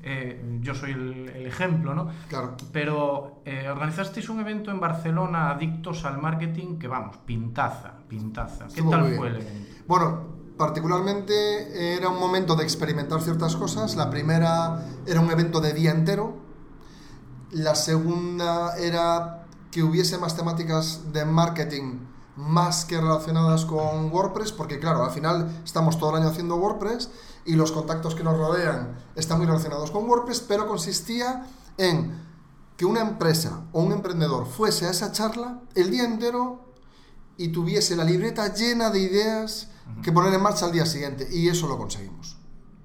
Eh, 0.04 0.58
yo 0.60 0.74
soy 0.74 0.90
el, 0.90 1.28
el, 1.28 1.46
ejemplo, 1.46 1.94
¿no? 1.94 2.10
Claro. 2.28 2.56
Pero 2.72 3.40
eh, 3.44 3.68
organizasteis 3.70 4.28
un 4.28 4.40
evento 4.40 4.70
en 4.70 4.80
Barcelona, 4.80 5.50
Adictos 5.50 6.04
al 6.04 6.20
Marketing, 6.20 6.76
que 6.76 6.88
vamos, 6.88 7.16
pintaza, 7.18 7.94
pintaza. 8.08 8.66
¿Qué 8.74 8.82
tal 8.82 9.14
fue 9.14 9.28
el 9.28 9.36
evento? 9.36 9.70
Bueno, 9.86 10.24
particularmente 10.58 11.96
era 11.96 12.08
un 12.08 12.18
momento 12.18 12.56
de 12.56 12.64
experimentar 12.64 13.22
ciertas 13.22 13.54
cosas. 13.56 13.94
La 13.94 14.10
primera 14.10 14.84
era 15.06 15.20
un 15.20 15.30
evento 15.30 15.60
de 15.60 15.72
día 15.72 15.92
entero. 15.92 16.36
La 17.52 17.76
segunda 17.76 18.76
era 18.76 19.41
que 19.72 19.82
hubiese 19.82 20.18
más 20.18 20.36
temáticas 20.36 21.12
de 21.12 21.24
marketing 21.24 21.98
más 22.36 22.84
que 22.84 23.00
relacionadas 23.00 23.64
con 23.64 24.12
WordPress, 24.12 24.52
porque 24.52 24.78
claro, 24.78 25.04
al 25.04 25.10
final 25.10 25.62
estamos 25.64 25.98
todo 25.98 26.10
el 26.10 26.22
año 26.22 26.28
haciendo 26.28 26.56
WordPress 26.56 27.10
y 27.44 27.54
los 27.54 27.72
contactos 27.72 28.14
que 28.14 28.22
nos 28.22 28.38
rodean 28.38 28.96
están 29.16 29.38
muy 29.38 29.46
relacionados 29.46 29.90
con 29.90 30.08
WordPress, 30.08 30.40
pero 30.40 30.68
consistía 30.68 31.46
en 31.78 32.20
que 32.76 32.84
una 32.84 33.00
empresa 33.00 33.64
o 33.72 33.82
un 33.82 33.92
emprendedor 33.92 34.46
fuese 34.46 34.86
a 34.86 34.90
esa 34.90 35.10
charla 35.10 35.60
el 35.74 35.90
día 35.90 36.04
entero 36.04 36.72
y 37.36 37.48
tuviese 37.48 37.96
la 37.96 38.04
libreta 38.04 38.52
llena 38.54 38.90
de 38.90 39.00
ideas 39.00 39.68
que 40.02 40.12
poner 40.12 40.32
en 40.32 40.42
marcha 40.42 40.66
al 40.66 40.72
día 40.72 40.86
siguiente. 40.86 41.28
Y 41.30 41.48
eso 41.48 41.66
lo 41.66 41.76
conseguimos. 41.76 42.36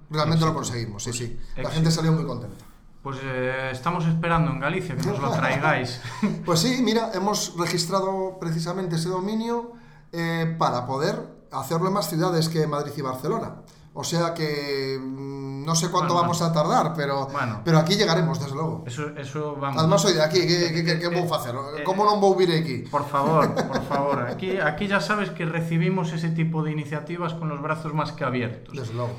Realmente 0.10 0.46
lo 0.46 0.54
conseguimos, 0.54 1.04
sí, 1.04 1.14
sí. 1.14 1.40
La 1.58 1.70
gente 1.70 1.92
salió 1.92 2.12
muy 2.12 2.26
contenta. 2.26 2.66
Pues 3.08 3.20
eh, 3.24 3.70
estamos 3.72 4.06
esperando 4.06 4.52
en 4.52 4.60
Galicia 4.60 4.94
que 4.98 5.08
nos 5.08 5.18
lo 5.18 5.32
traigáis. 5.32 6.02
pues 6.46 6.60
sí, 6.60 6.82
mira, 6.84 7.12
hemos 7.14 7.56
registrado 7.58 8.38
precisamente 8.38 8.98
ese 8.98 9.08
dominio 9.08 9.72
eh, 10.12 10.58
para 10.60 10.86
poder 10.86 11.16
hacerlo 11.54 11.88
en 11.88 11.94
más 11.94 12.10
ciudades 12.10 12.50
que 12.50 12.68
Madrid 12.68 12.92
y 12.98 13.02
Barcelona. 13.02 13.62
O 13.94 14.04
sea 14.04 14.34
que 14.34 15.00
mm, 15.02 15.64
no 15.64 15.74
sé 15.74 15.90
cuánto 15.90 16.16
vamos 16.16 16.42
a 16.42 16.52
tardar, 16.52 16.94
pero, 16.98 17.30
pero 17.64 17.78
aquí 17.78 17.96
llegaremos, 17.96 18.42
desde 18.42 18.56
luego. 18.56 18.84
Eso, 18.86 19.08
eso 19.16 19.56
vamos. 19.56 19.80
Además 19.80 20.02
soy 20.02 20.12
de 20.12 20.24
aquí, 20.24 20.42
¿qué, 20.42 20.74
qué, 20.74 21.00
qué, 21.00 21.06
a 21.06 21.36
hacer? 21.38 21.56
¿Cómo 21.86 22.04
no 22.04 22.20
voy 22.20 22.34
a 22.34 22.38
vivir 22.46 22.62
aquí? 22.62 22.90
Por 22.90 23.08
favor, 23.08 23.56
por 23.56 23.84
favor. 23.86 24.20
Aquí, 24.24 24.58
aquí 24.58 24.86
ya 24.86 25.00
sabes 25.00 25.30
que 25.30 25.46
recibimos 25.46 26.12
ese 26.12 26.28
tipo 26.32 26.62
de 26.62 26.74
iniciativas 26.74 27.34
con 27.36 27.48
los 27.48 27.62
brazos 27.62 27.94
más 27.94 28.12
que 28.12 28.26
abiertos. 28.26 28.76
Desde 28.76 28.94
luego. 28.94 29.14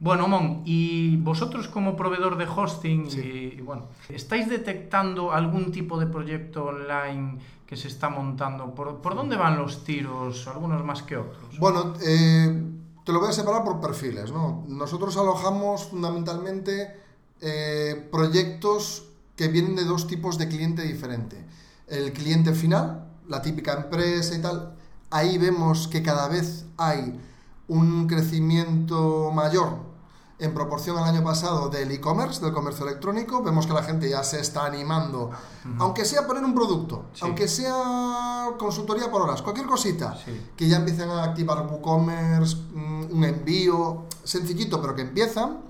Bueno, 0.00 0.28
Mon, 0.28 0.62
y 0.64 1.16
vosotros 1.16 1.68
como 1.68 1.96
proveedor 1.96 2.36
de 2.36 2.46
hosting, 2.46 3.08
y, 3.12 3.60
bueno, 3.60 3.88
¿estáis 4.08 4.48
detectando 4.48 5.32
algún 5.32 5.70
tipo 5.70 5.98
de 5.98 6.06
proyecto 6.06 6.64
online 6.64 7.38
que 7.66 7.76
se 7.76 7.88
está 7.88 8.08
montando? 8.08 8.74
¿Por, 8.74 9.00
por 9.00 9.14
dónde 9.14 9.36
van 9.36 9.56
los 9.56 9.84
tiros, 9.84 10.46
algunos 10.48 10.84
más 10.84 11.02
que 11.02 11.16
otros? 11.16 11.58
Bueno, 11.58 11.94
eh, 12.04 12.62
te 13.04 13.12
lo 13.12 13.20
voy 13.20 13.28
a 13.28 13.32
separar 13.32 13.64
por 13.64 13.80
perfiles, 13.80 14.32
¿no? 14.32 14.64
Nosotros 14.68 15.16
alojamos 15.16 15.84
fundamentalmente 15.84 16.96
eh, 17.40 18.08
proyectos 18.10 19.04
que 19.36 19.48
vienen 19.48 19.76
de 19.76 19.84
dos 19.84 20.06
tipos 20.06 20.38
de 20.38 20.48
cliente 20.48 20.82
diferente. 20.82 21.44
El 21.86 22.12
cliente 22.12 22.52
final, 22.52 23.06
la 23.28 23.42
típica 23.42 23.74
empresa 23.74 24.34
y 24.34 24.42
tal, 24.42 24.74
ahí 25.10 25.38
vemos 25.38 25.86
que 25.88 26.02
cada 26.02 26.28
vez 26.28 26.66
hay 26.76 27.20
un 27.68 28.06
crecimiento 28.06 29.30
mayor 29.32 29.94
en 30.38 30.52
proporción 30.52 30.98
al 30.98 31.04
año 31.04 31.22
pasado 31.22 31.68
del 31.68 31.90
e-commerce, 31.92 32.44
del 32.44 32.52
comercio 32.52 32.86
electrónico. 32.86 33.42
Vemos 33.42 33.66
que 33.66 33.72
la 33.72 33.82
gente 33.82 34.08
ya 34.08 34.24
se 34.24 34.40
está 34.40 34.66
animando, 34.66 35.30
aunque 35.78 36.04
sea 36.04 36.26
poner 36.26 36.44
un 36.44 36.54
producto, 36.54 37.06
aunque 37.20 37.46
sea 37.46 38.50
consultoría 38.58 39.10
por 39.10 39.22
horas, 39.22 39.42
cualquier 39.42 39.66
cosita, 39.66 40.16
que 40.56 40.68
ya 40.68 40.76
empiecen 40.76 41.08
a 41.10 41.24
activar 41.24 41.66
WooCommerce, 41.66 42.56
mm, 42.56 43.16
un 43.16 43.24
envío 43.24 44.06
sencillito, 44.24 44.80
pero 44.80 44.94
que 44.94 45.02
empiezan. 45.02 45.60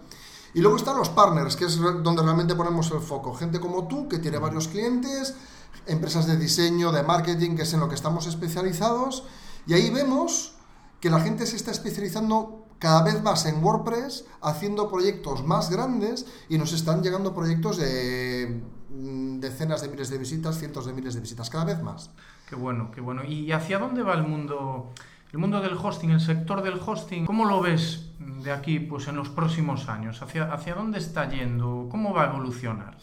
Y 0.54 0.60
luego 0.60 0.76
están 0.76 0.96
los 0.96 1.08
partners, 1.08 1.56
que 1.56 1.64
es 1.64 1.78
donde 1.78 2.22
realmente 2.22 2.54
ponemos 2.54 2.90
el 2.92 3.00
foco. 3.00 3.34
Gente 3.34 3.58
como 3.60 3.88
tú, 3.88 4.08
que 4.08 4.18
tiene 4.18 4.38
varios 4.38 4.68
clientes, 4.68 5.34
empresas 5.86 6.26
de 6.26 6.36
diseño, 6.36 6.92
de 6.92 7.02
marketing, 7.02 7.56
que 7.56 7.62
es 7.62 7.74
en 7.74 7.80
lo 7.80 7.88
que 7.88 7.96
estamos 7.96 8.26
especializados. 8.26 9.24
Y 9.66 9.74
ahí 9.74 9.90
vemos 9.90 10.53
que 11.04 11.10
la 11.10 11.20
gente 11.20 11.44
se 11.46 11.56
está 11.56 11.70
especializando 11.70 12.64
cada 12.78 13.02
vez 13.02 13.22
más 13.22 13.44
en 13.44 13.62
WordPress, 13.62 14.24
haciendo 14.40 14.90
proyectos 14.90 15.44
más 15.44 15.68
grandes 15.68 16.24
y 16.48 16.56
nos 16.56 16.72
están 16.72 17.02
llegando 17.02 17.34
proyectos 17.34 17.76
de 17.76 18.62
mm, 18.88 19.38
decenas 19.38 19.82
de 19.82 19.88
miles 19.88 20.08
de 20.08 20.16
visitas, 20.16 20.58
cientos 20.58 20.86
de 20.86 20.94
miles 20.94 21.12
de 21.12 21.20
visitas, 21.20 21.50
cada 21.50 21.66
vez 21.66 21.82
más. 21.82 22.08
Qué 22.48 22.56
bueno, 22.56 22.90
qué 22.90 23.02
bueno. 23.02 23.22
¿Y 23.22 23.52
hacia 23.52 23.78
dónde 23.78 24.02
va 24.02 24.14
el 24.14 24.22
mundo, 24.22 24.94
el 25.30 25.38
mundo 25.38 25.60
del 25.60 25.74
hosting, 25.74 26.08
el 26.08 26.22
sector 26.22 26.62
del 26.62 26.80
hosting? 26.80 27.26
¿Cómo 27.26 27.44
lo 27.44 27.60
ves 27.60 28.06
de 28.42 28.50
aquí 28.50 28.80
pues, 28.80 29.06
en 29.06 29.16
los 29.16 29.28
próximos 29.28 29.90
años? 29.90 30.22
¿Hacia, 30.22 30.50
hacia 30.54 30.74
dónde 30.74 31.00
está 31.00 31.28
yendo? 31.28 31.86
¿Cómo 31.90 32.14
va 32.14 32.22
a 32.22 32.30
evolucionar? 32.30 32.96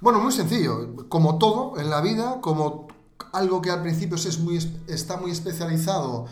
Bueno, 0.00 0.20
muy 0.20 0.30
sencillo. 0.30 1.08
Como 1.08 1.38
todo 1.38 1.80
en 1.80 1.90
la 1.90 2.00
vida, 2.00 2.40
como 2.40 2.86
algo 3.32 3.60
que 3.60 3.70
al 3.70 3.82
principio 3.82 4.14
es 4.14 4.38
muy, 4.38 4.56
está 4.86 5.16
muy 5.16 5.32
especializado, 5.32 6.26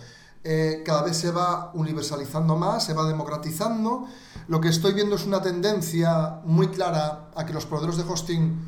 eh, 0.50 0.82
cada 0.82 1.02
vez 1.02 1.14
se 1.18 1.30
va 1.30 1.70
universalizando 1.74 2.56
más, 2.56 2.82
se 2.82 2.94
va 2.94 3.06
democratizando. 3.06 4.06
Lo 4.46 4.62
que 4.62 4.68
estoy 4.68 4.94
viendo 4.94 5.16
es 5.16 5.26
una 5.26 5.42
tendencia 5.42 6.40
muy 6.42 6.68
clara 6.68 7.28
a 7.36 7.44
que 7.44 7.52
los 7.52 7.66
proveedores 7.66 7.98
de 7.98 8.10
hosting 8.10 8.58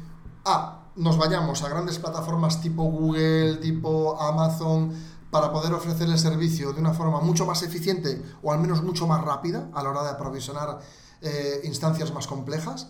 A, 0.44 0.90
nos 0.96 1.16
vayamos 1.16 1.62
a 1.62 1.70
grandes 1.70 1.98
plataformas 1.98 2.60
tipo 2.60 2.82
Google, 2.82 3.56
tipo 3.62 4.20
Amazon, 4.20 4.92
para 5.30 5.50
poder 5.50 5.72
ofrecer 5.72 6.06
el 6.06 6.18
servicio 6.18 6.74
de 6.74 6.80
una 6.82 6.92
forma 6.92 7.20
mucho 7.20 7.46
más 7.46 7.62
eficiente 7.62 8.22
o 8.42 8.52
al 8.52 8.58
menos 8.58 8.82
mucho 8.82 9.06
más 9.06 9.24
rápida 9.24 9.70
a 9.72 9.82
la 9.82 9.88
hora 9.88 10.02
de 10.02 10.10
aprovisionar 10.10 10.80
eh, 11.22 11.62
instancias 11.64 12.12
más 12.12 12.26
complejas. 12.26 12.88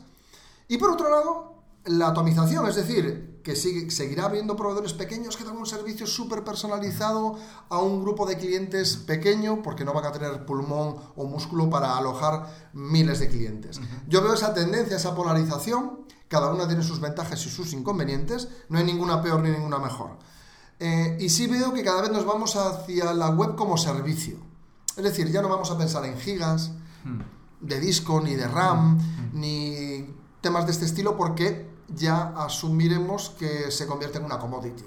Y 0.66 0.78
por 0.78 0.90
otro 0.90 1.08
lado, 1.08 1.62
la 1.84 2.08
atomización, 2.08 2.66
es 2.66 2.74
decir, 2.74 3.29
que 3.42 3.56
sigue, 3.56 3.90
seguirá 3.90 4.26
habiendo 4.26 4.56
proveedores 4.56 4.92
pequeños 4.92 5.36
que 5.36 5.44
dan 5.44 5.56
un 5.56 5.66
servicio 5.66 6.06
súper 6.06 6.44
personalizado 6.44 7.38
a 7.68 7.78
un 7.78 8.02
grupo 8.02 8.26
de 8.26 8.36
clientes 8.36 8.96
pequeño 8.96 9.62
porque 9.62 9.84
no 9.84 9.92
van 9.92 10.06
a 10.06 10.12
tener 10.12 10.44
pulmón 10.44 10.96
o 11.16 11.24
músculo 11.24 11.70
para 11.70 11.96
alojar 11.96 12.70
miles 12.72 13.20
de 13.20 13.28
clientes. 13.28 13.80
Yo 14.06 14.22
veo 14.22 14.34
esa 14.34 14.52
tendencia, 14.52 14.96
esa 14.96 15.14
polarización, 15.14 16.06
cada 16.28 16.52
una 16.52 16.66
tiene 16.66 16.82
sus 16.82 17.00
ventajas 17.00 17.44
y 17.46 17.50
sus 17.50 17.72
inconvenientes, 17.72 18.48
no 18.68 18.78
hay 18.78 18.84
ninguna 18.84 19.22
peor 19.22 19.40
ni 19.42 19.50
ninguna 19.50 19.78
mejor. 19.78 20.18
Eh, 20.78 21.18
y 21.20 21.28
sí 21.28 21.46
veo 21.46 21.72
que 21.72 21.82
cada 21.82 22.02
vez 22.02 22.10
nos 22.10 22.24
vamos 22.24 22.56
hacia 22.56 23.12
la 23.12 23.30
web 23.30 23.54
como 23.54 23.76
servicio. 23.76 24.38
Es 24.96 25.04
decir, 25.04 25.30
ya 25.30 25.42
no 25.42 25.48
vamos 25.48 25.70
a 25.70 25.78
pensar 25.78 26.04
en 26.04 26.18
gigas 26.18 26.72
de 27.60 27.80
disco, 27.80 28.20
ni 28.20 28.34
de 28.34 28.48
RAM, 28.48 28.98
ni 29.32 30.14
temas 30.40 30.66
de 30.66 30.72
este 30.72 30.84
estilo 30.84 31.16
porque 31.16 31.68
ya 31.94 32.32
asumiremos 32.36 33.30
que 33.30 33.70
se 33.70 33.86
convierte 33.86 34.18
en 34.18 34.24
una 34.24 34.38
commodity. 34.38 34.84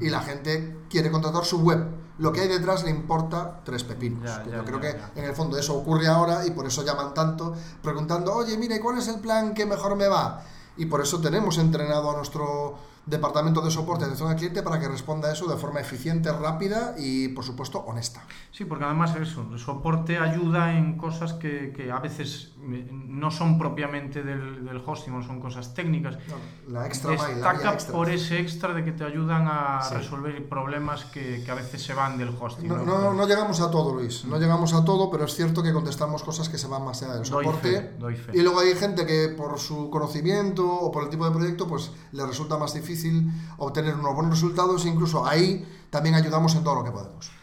Y 0.00 0.08
la 0.08 0.20
gente 0.20 0.78
quiere 0.88 1.10
contratar 1.10 1.44
su 1.44 1.60
web. 1.60 1.86
Lo 2.18 2.32
que 2.32 2.40
hay 2.40 2.48
detrás 2.48 2.84
le 2.84 2.90
importa 2.90 3.60
tres 3.64 3.84
pepinos. 3.84 4.28
yo 4.46 4.64
creo 4.64 4.80
que 4.80 4.96
en 5.14 5.24
el 5.24 5.34
fondo 5.34 5.58
eso 5.58 5.76
ocurre 5.76 6.08
ahora 6.08 6.46
y 6.46 6.50
por 6.50 6.66
eso 6.66 6.84
llaman 6.84 7.14
tanto, 7.14 7.54
preguntando, 7.82 8.34
oye, 8.34 8.56
mire, 8.56 8.80
¿cuál 8.80 8.98
es 8.98 9.08
el 9.08 9.20
plan 9.20 9.54
que 9.54 9.66
mejor 9.66 9.96
me 9.96 10.08
va? 10.08 10.42
Y 10.76 10.86
por 10.86 11.00
eso 11.00 11.20
tenemos 11.20 11.58
entrenado 11.58 12.10
a 12.10 12.16
nuestro 12.16 12.78
departamento 13.08 13.60
de 13.62 13.70
soporte 13.70 14.00
de 14.00 14.06
atención 14.06 14.30
al 14.30 14.36
cliente 14.36 14.62
para 14.62 14.78
que 14.78 14.88
responda 14.88 15.28
a 15.28 15.32
eso 15.32 15.46
de 15.46 15.56
forma 15.56 15.80
eficiente, 15.80 16.30
rápida 16.32 16.94
y, 16.98 17.28
por 17.28 17.44
supuesto, 17.44 17.80
honesta. 17.80 18.22
Sí, 18.52 18.64
porque 18.64 18.84
además 18.84 19.16
eso, 19.16 19.46
el 19.50 19.58
soporte 19.58 20.18
ayuda 20.18 20.76
en 20.76 20.96
cosas 20.96 21.32
que, 21.34 21.72
que 21.74 21.90
a 21.90 21.98
veces 21.98 22.52
no 22.68 23.30
son 23.30 23.58
propiamente 23.58 24.22
del, 24.22 24.64
del 24.64 24.82
hosting, 24.84 25.12
no 25.12 25.22
son 25.22 25.40
cosas 25.40 25.74
técnicas. 25.74 26.16
No, 26.28 26.72
la 26.72 26.86
extra 26.86 27.12
Destaca 27.12 27.76
por 27.90 28.10
ese 28.10 28.38
extra 28.40 28.74
de 28.74 28.84
que 28.84 28.92
te 28.92 29.04
ayudan 29.04 29.46
a 29.48 29.80
sí. 29.82 29.94
resolver 29.94 30.48
problemas 30.48 31.04
que, 31.06 31.42
que, 31.44 31.50
a 31.50 31.54
veces 31.54 31.82
se 31.82 31.94
van 31.94 32.18
del 32.18 32.30
hosting. 32.38 32.68
No, 32.68 32.84
no, 32.84 33.14
no, 33.14 33.26
llegamos 33.26 33.60
a 33.60 33.70
todo, 33.70 33.94
Luis, 33.94 34.24
no 34.24 34.38
llegamos 34.38 34.74
a 34.74 34.84
todo, 34.84 35.10
pero 35.10 35.24
es 35.24 35.34
cierto 35.34 35.62
que 35.62 35.72
contestamos 35.72 36.22
cosas 36.22 36.48
que 36.48 36.58
se 36.58 36.68
van 36.68 36.84
más 36.84 37.02
allá 37.02 37.14
del 37.14 37.24
soporte. 37.24 37.70
Doy 37.72 37.80
fe, 37.80 37.96
doy 37.98 38.16
fe. 38.16 38.32
Y 38.34 38.42
luego 38.42 38.60
hay 38.60 38.74
gente 38.74 39.06
que 39.06 39.28
por 39.30 39.58
su 39.58 39.90
conocimiento 39.90 40.66
o 40.68 40.92
por 40.92 41.04
el 41.04 41.10
tipo 41.10 41.24
de 41.24 41.30
proyecto, 41.30 41.66
pues 41.66 41.90
le 42.12 42.26
resulta 42.26 42.58
más 42.58 42.74
difícil 42.74 43.30
obtener 43.56 43.94
unos 43.94 44.14
buenos 44.14 44.32
resultados 44.32 44.84
e 44.84 44.88
incluso 44.88 45.26
ahí 45.26 45.66
también 45.90 46.14
ayudamos 46.14 46.54
en 46.54 46.64
todo 46.64 46.76
lo 46.76 46.84
que 46.84 46.90
podemos. 46.90 47.37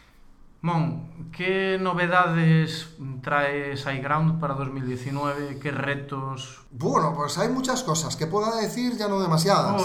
Mon, 0.66 1.30
¿qué 1.32 1.78
novedades 1.80 2.88
trae 3.22 3.78
SiteGround 3.78 4.40
para 4.40 4.56
2019? 4.56 5.60
¿Qué 5.60 5.70
retos? 5.70 6.66
Bueno, 6.72 7.14
pues 7.16 7.38
hay 7.38 7.50
muchas 7.50 7.84
cosas 7.84 8.16
que 8.16 8.26
pueda 8.26 8.56
decir, 8.56 8.98
ya 8.98 9.08
no 9.08 9.20
demasiadas. 9.20 9.80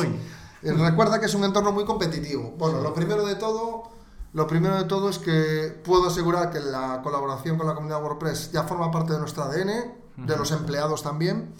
Eh, 0.63 0.73
recuerda 0.73 1.21
que 1.21 1.27
es 1.27 1.35
un 1.35 1.45
entorno 1.45 1.73
muy 1.73 1.85
competitivo. 1.85 2.55
Bueno, 2.57 2.81
lo 2.81 2.95
primero 2.95 3.27
de 3.27 3.35
todo, 3.35 3.91
lo 4.33 4.47
primero 4.47 4.75
de 4.77 4.85
todo 4.85 5.11
es 5.11 5.19
que 5.19 5.79
puedo 5.85 6.07
asegurar 6.07 6.51
que 6.51 6.61
la 6.61 7.03
colaboración 7.03 7.59
con 7.59 7.67
la 7.67 7.75
comunidad 7.75 8.03
WordPress 8.03 8.51
ya 8.51 8.63
forma 8.63 8.91
parte 8.91 9.13
de 9.13 9.19
nuestro 9.19 9.43
ADN, 9.43 9.93
de 10.17 10.37
los 10.39 10.51
empleados 10.51 11.03
también. 11.03 11.53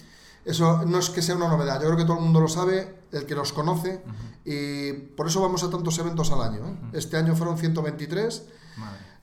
Eso 0.47 0.87
no 0.87 0.99
es 0.99 1.11
que 1.11 1.21
sea 1.21 1.37
una 1.37 1.49
novedad, 1.49 1.75
yo 1.75 1.89
creo 1.89 1.99
que 1.99 2.05
todo 2.05 2.17
el 2.17 2.23
mundo 2.23 2.41
lo 2.41 2.49
sabe, 2.49 3.03
el 3.13 3.27
que 3.27 3.35
los 3.35 3.53
conoce, 3.53 4.03
uh 4.07 4.09
-huh. 4.09 4.41
y 4.47 4.93
por 5.15 5.27
eso 5.27 5.43
vamos 5.43 5.63
a 5.63 5.69
tantos 5.69 5.99
eventos 5.99 6.33
al 6.33 6.41
año. 6.41 6.61
¿eh? 6.61 6.71
Uh 6.71 6.87
-huh. 6.87 6.97
Este 6.97 7.19
año 7.19 7.37
fueron 7.37 7.59
123, 7.59 8.47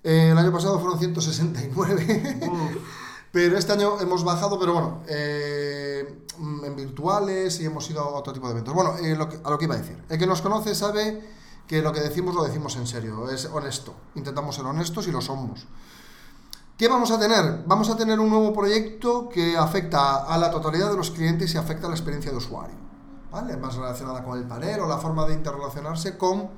eh, 0.03 0.29
el 0.31 0.37
año 0.37 0.51
pasado 0.51 0.79
fueron 0.79 0.99
169, 0.99 2.39
pero 3.31 3.57
este 3.57 3.73
año 3.73 3.99
hemos 3.99 4.23
bajado, 4.23 4.59
pero 4.59 4.73
bueno, 4.73 5.03
eh, 5.07 6.23
en 6.37 6.75
virtuales 6.75 7.59
y 7.59 7.65
hemos 7.65 7.89
ido 7.89 8.01
a 8.01 8.07
otro 8.09 8.33
tipo 8.33 8.47
de 8.47 8.53
eventos. 8.53 8.73
Bueno, 8.73 8.97
eh, 8.97 9.15
lo 9.15 9.27
que, 9.29 9.39
a 9.43 9.49
lo 9.49 9.57
que 9.57 9.65
iba 9.65 9.75
a 9.75 9.79
decir, 9.79 10.01
el 10.09 10.17
que 10.17 10.27
nos 10.27 10.41
conoce 10.41 10.75
sabe 10.75 11.21
que 11.67 11.81
lo 11.81 11.91
que 11.91 11.99
decimos 11.99 12.33
lo 12.33 12.43
decimos 12.43 12.75
en 12.77 12.87
serio, 12.87 13.29
es 13.29 13.45
honesto, 13.45 13.93
intentamos 14.15 14.55
ser 14.55 14.65
honestos 14.65 15.07
y 15.07 15.11
lo 15.11 15.21
somos. 15.21 15.65
¿Qué 16.77 16.87
vamos 16.87 17.09
a 17.09 17.19
tener? 17.19 17.63
Vamos 17.65 17.89
a 17.89 17.97
tener 17.97 18.19
un 18.19 18.29
nuevo 18.29 18.53
proyecto 18.53 19.27
que 19.29 19.57
afecta 19.57 20.25
a 20.25 20.37
la 20.37 20.51
totalidad 20.51 20.91
de 20.91 20.97
los 20.97 21.09
clientes 21.09 21.53
y 21.55 21.57
afecta 21.57 21.87
a 21.87 21.89
la 21.89 21.95
experiencia 21.95 22.29
de 22.29 22.37
usuario. 22.37 22.75
¿vale? 23.31 23.57
Más 23.57 23.75
relacionada 23.75 24.23
con 24.23 24.37
el 24.37 24.45
panel 24.45 24.81
o 24.81 24.87
la 24.87 24.97
forma 24.97 25.25
de 25.25 25.33
interrelacionarse 25.33 26.17
con 26.17 26.49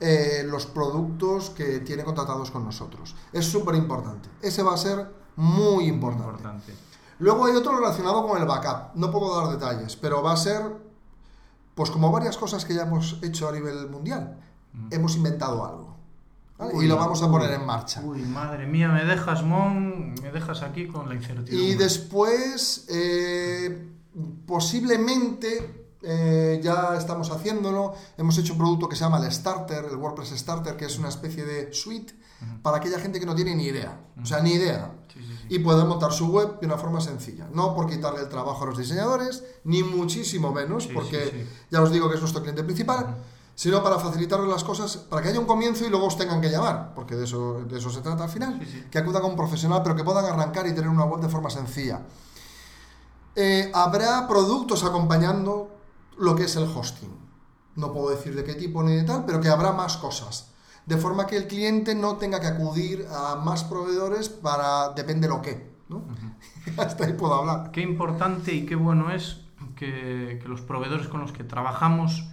eh, 0.00 0.42
los 0.46 0.66
productos 0.66 1.50
que 1.50 1.80
tiene 1.80 2.04
contratados 2.04 2.50
con 2.50 2.64
nosotros. 2.64 3.14
Es 3.32 3.44
súper 3.46 3.74
importante. 3.74 4.30
Ese 4.40 4.62
va 4.62 4.74
a 4.74 4.78
ser 4.78 5.06
muy 5.36 5.84
importante. 5.86 6.24
muy 6.24 6.30
importante. 6.32 6.74
Luego 7.18 7.44
hay 7.44 7.54
otro 7.54 7.76
relacionado 7.76 8.26
con 8.26 8.40
el 8.40 8.48
backup. 8.48 8.94
No 8.94 9.10
puedo 9.10 9.38
dar 9.38 9.52
detalles, 9.52 9.96
pero 9.96 10.22
va 10.22 10.32
a 10.32 10.36
ser, 10.36 10.62
pues 11.74 11.90
como 11.90 12.10
varias 12.10 12.38
cosas 12.38 12.64
que 12.64 12.74
ya 12.74 12.82
hemos 12.82 13.18
hecho 13.22 13.48
a 13.48 13.52
nivel 13.52 13.90
mundial. 13.90 14.38
Mm. 14.72 14.88
Hemos 14.90 15.16
inventado 15.16 15.64
algo. 15.66 15.96
Uy, 16.72 16.84
y 16.84 16.88
lo 16.88 16.96
vamos 16.96 17.22
a 17.22 17.30
poner 17.30 17.52
en 17.52 17.64
marcha. 17.64 18.02
Uy, 18.02 18.22
madre 18.22 18.66
mía, 18.66 18.88
me 18.88 19.04
dejas, 19.04 19.42
Mon, 19.42 20.14
me 20.14 20.30
dejas 20.30 20.62
aquí 20.62 20.86
con 20.86 21.08
la 21.08 21.14
incertidumbre. 21.14 21.56
Y 21.56 21.74
después, 21.74 22.86
eh, 22.88 23.88
posiblemente, 24.46 25.79
eh, 26.02 26.60
ya 26.62 26.96
estamos 26.96 27.30
haciéndolo, 27.30 27.94
hemos 28.16 28.36
hecho 28.38 28.52
un 28.54 28.58
producto 28.58 28.88
que 28.88 28.96
se 28.96 29.04
llama 29.04 29.18
el 29.18 29.30
Starter, 29.30 29.84
el 29.84 29.96
WordPress 29.96 30.30
Starter, 30.30 30.76
que 30.76 30.86
es 30.86 30.98
una 30.98 31.08
especie 31.08 31.44
de 31.44 31.72
suite 31.72 32.14
uh 32.14 32.44
-huh. 32.44 32.62
para 32.62 32.78
aquella 32.78 32.98
gente 32.98 33.20
que 33.20 33.26
no 33.26 33.34
tiene 33.34 33.54
ni 33.54 33.64
idea, 33.64 34.00
uh 34.16 34.20
-huh. 34.20 34.22
o 34.22 34.26
sea, 34.26 34.40
ni 34.40 34.52
idea. 34.52 34.92
Sí, 35.12 35.20
sí, 35.20 35.36
sí. 35.36 35.46
Y 35.48 35.58
puede 35.58 35.84
montar 35.84 36.12
su 36.12 36.28
web 36.28 36.60
de 36.60 36.66
una 36.66 36.78
forma 36.78 37.00
sencilla. 37.00 37.48
No 37.52 37.74
por 37.74 37.88
quitarle 37.88 38.20
el 38.20 38.28
trabajo 38.28 38.62
a 38.62 38.66
los 38.66 38.78
diseñadores, 38.78 39.42
ni 39.64 39.82
muchísimo 39.82 40.52
menos, 40.52 40.86
porque 40.86 41.46
ya 41.70 41.82
os 41.82 41.90
digo 41.90 42.08
que 42.08 42.14
es 42.14 42.20
nuestro 42.20 42.42
cliente 42.42 42.62
principal. 42.64 43.04
Uh 43.04 43.08
-huh 43.08 43.40
sino 43.60 43.82
para 43.82 43.98
facilitarles 43.98 44.48
las 44.48 44.64
cosas, 44.64 44.96
para 44.96 45.20
que 45.20 45.28
haya 45.28 45.38
un 45.38 45.44
comienzo 45.44 45.84
y 45.84 45.90
luego 45.90 46.06
os 46.06 46.16
tengan 46.16 46.40
que 46.40 46.48
llamar, 46.48 46.94
porque 46.94 47.14
de 47.14 47.24
eso, 47.24 47.60
de 47.68 47.76
eso 47.78 47.90
se 47.90 48.00
trata 48.00 48.24
al 48.24 48.30
final, 48.30 48.58
que 48.90 48.96
acudan 48.96 49.22
a 49.22 49.26
un 49.26 49.36
profesional, 49.36 49.82
pero 49.82 49.94
que 49.94 50.02
puedan 50.02 50.24
arrancar 50.24 50.66
y 50.66 50.72
tener 50.74 50.88
una 50.88 51.04
web 51.04 51.20
de 51.20 51.28
forma 51.28 51.50
sencilla. 51.50 52.00
Eh, 53.36 53.70
habrá 53.74 54.26
productos 54.26 54.82
acompañando 54.82 55.68
lo 56.20 56.36
que 56.36 56.44
es 56.44 56.56
el 56.56 56.64
hosting. 56.64 57.10
No 57.76 57.92
puedo 57.92 58.10
decir 58.10 58.34
de 58.34 58.44
qué 58.44 58.54
tipo 58.54 58.82
ni 58.82 58.94
de 58.94 59.04
tal, 59.04 59.24
pero 59.24 59.40
que 59.40 59.48
habrá 59.48 59.72
más 59.72 59.96
cosas. 59.96 60.52
De 60.86 60.96
forma 60.96 61.26
que 61.26 61.36
el 61.36 61.46
cliente 61.46 61.94
no 61.94 62.16
tenga 62.16 62.40
que 62.40 62.46
acudir 62.46 63.06
a 63.10 63.36
más 63.36 63.64
proveedores 63.64 64.28
para 64.28 64.90
depende 64.90 65.28
lo 65.28 65.40
que. 65.40 65.70
¿no? 65.88 65.96
Uh 65.96 66.00
-huh. 66.76 66.84
Hasta 66.84 67.04
ahí 67.04 67.14
puedo 67.14 67.34
hablar. 67.34 67.70
Qué 67.72 67.80
importante 67.80 68.52
y 68.52 68.66
qué 68.66 68.76
bueno 68.76 69.10
es 69.10 69.40
que, 69.76 70.38
que 70.42 70.48
los 70.48 70.60
proveedores 70.60 71.08
con 71.08 71.20
los 71.20 71.32
que 71.32 71.44
trabajamos 71.44 72.28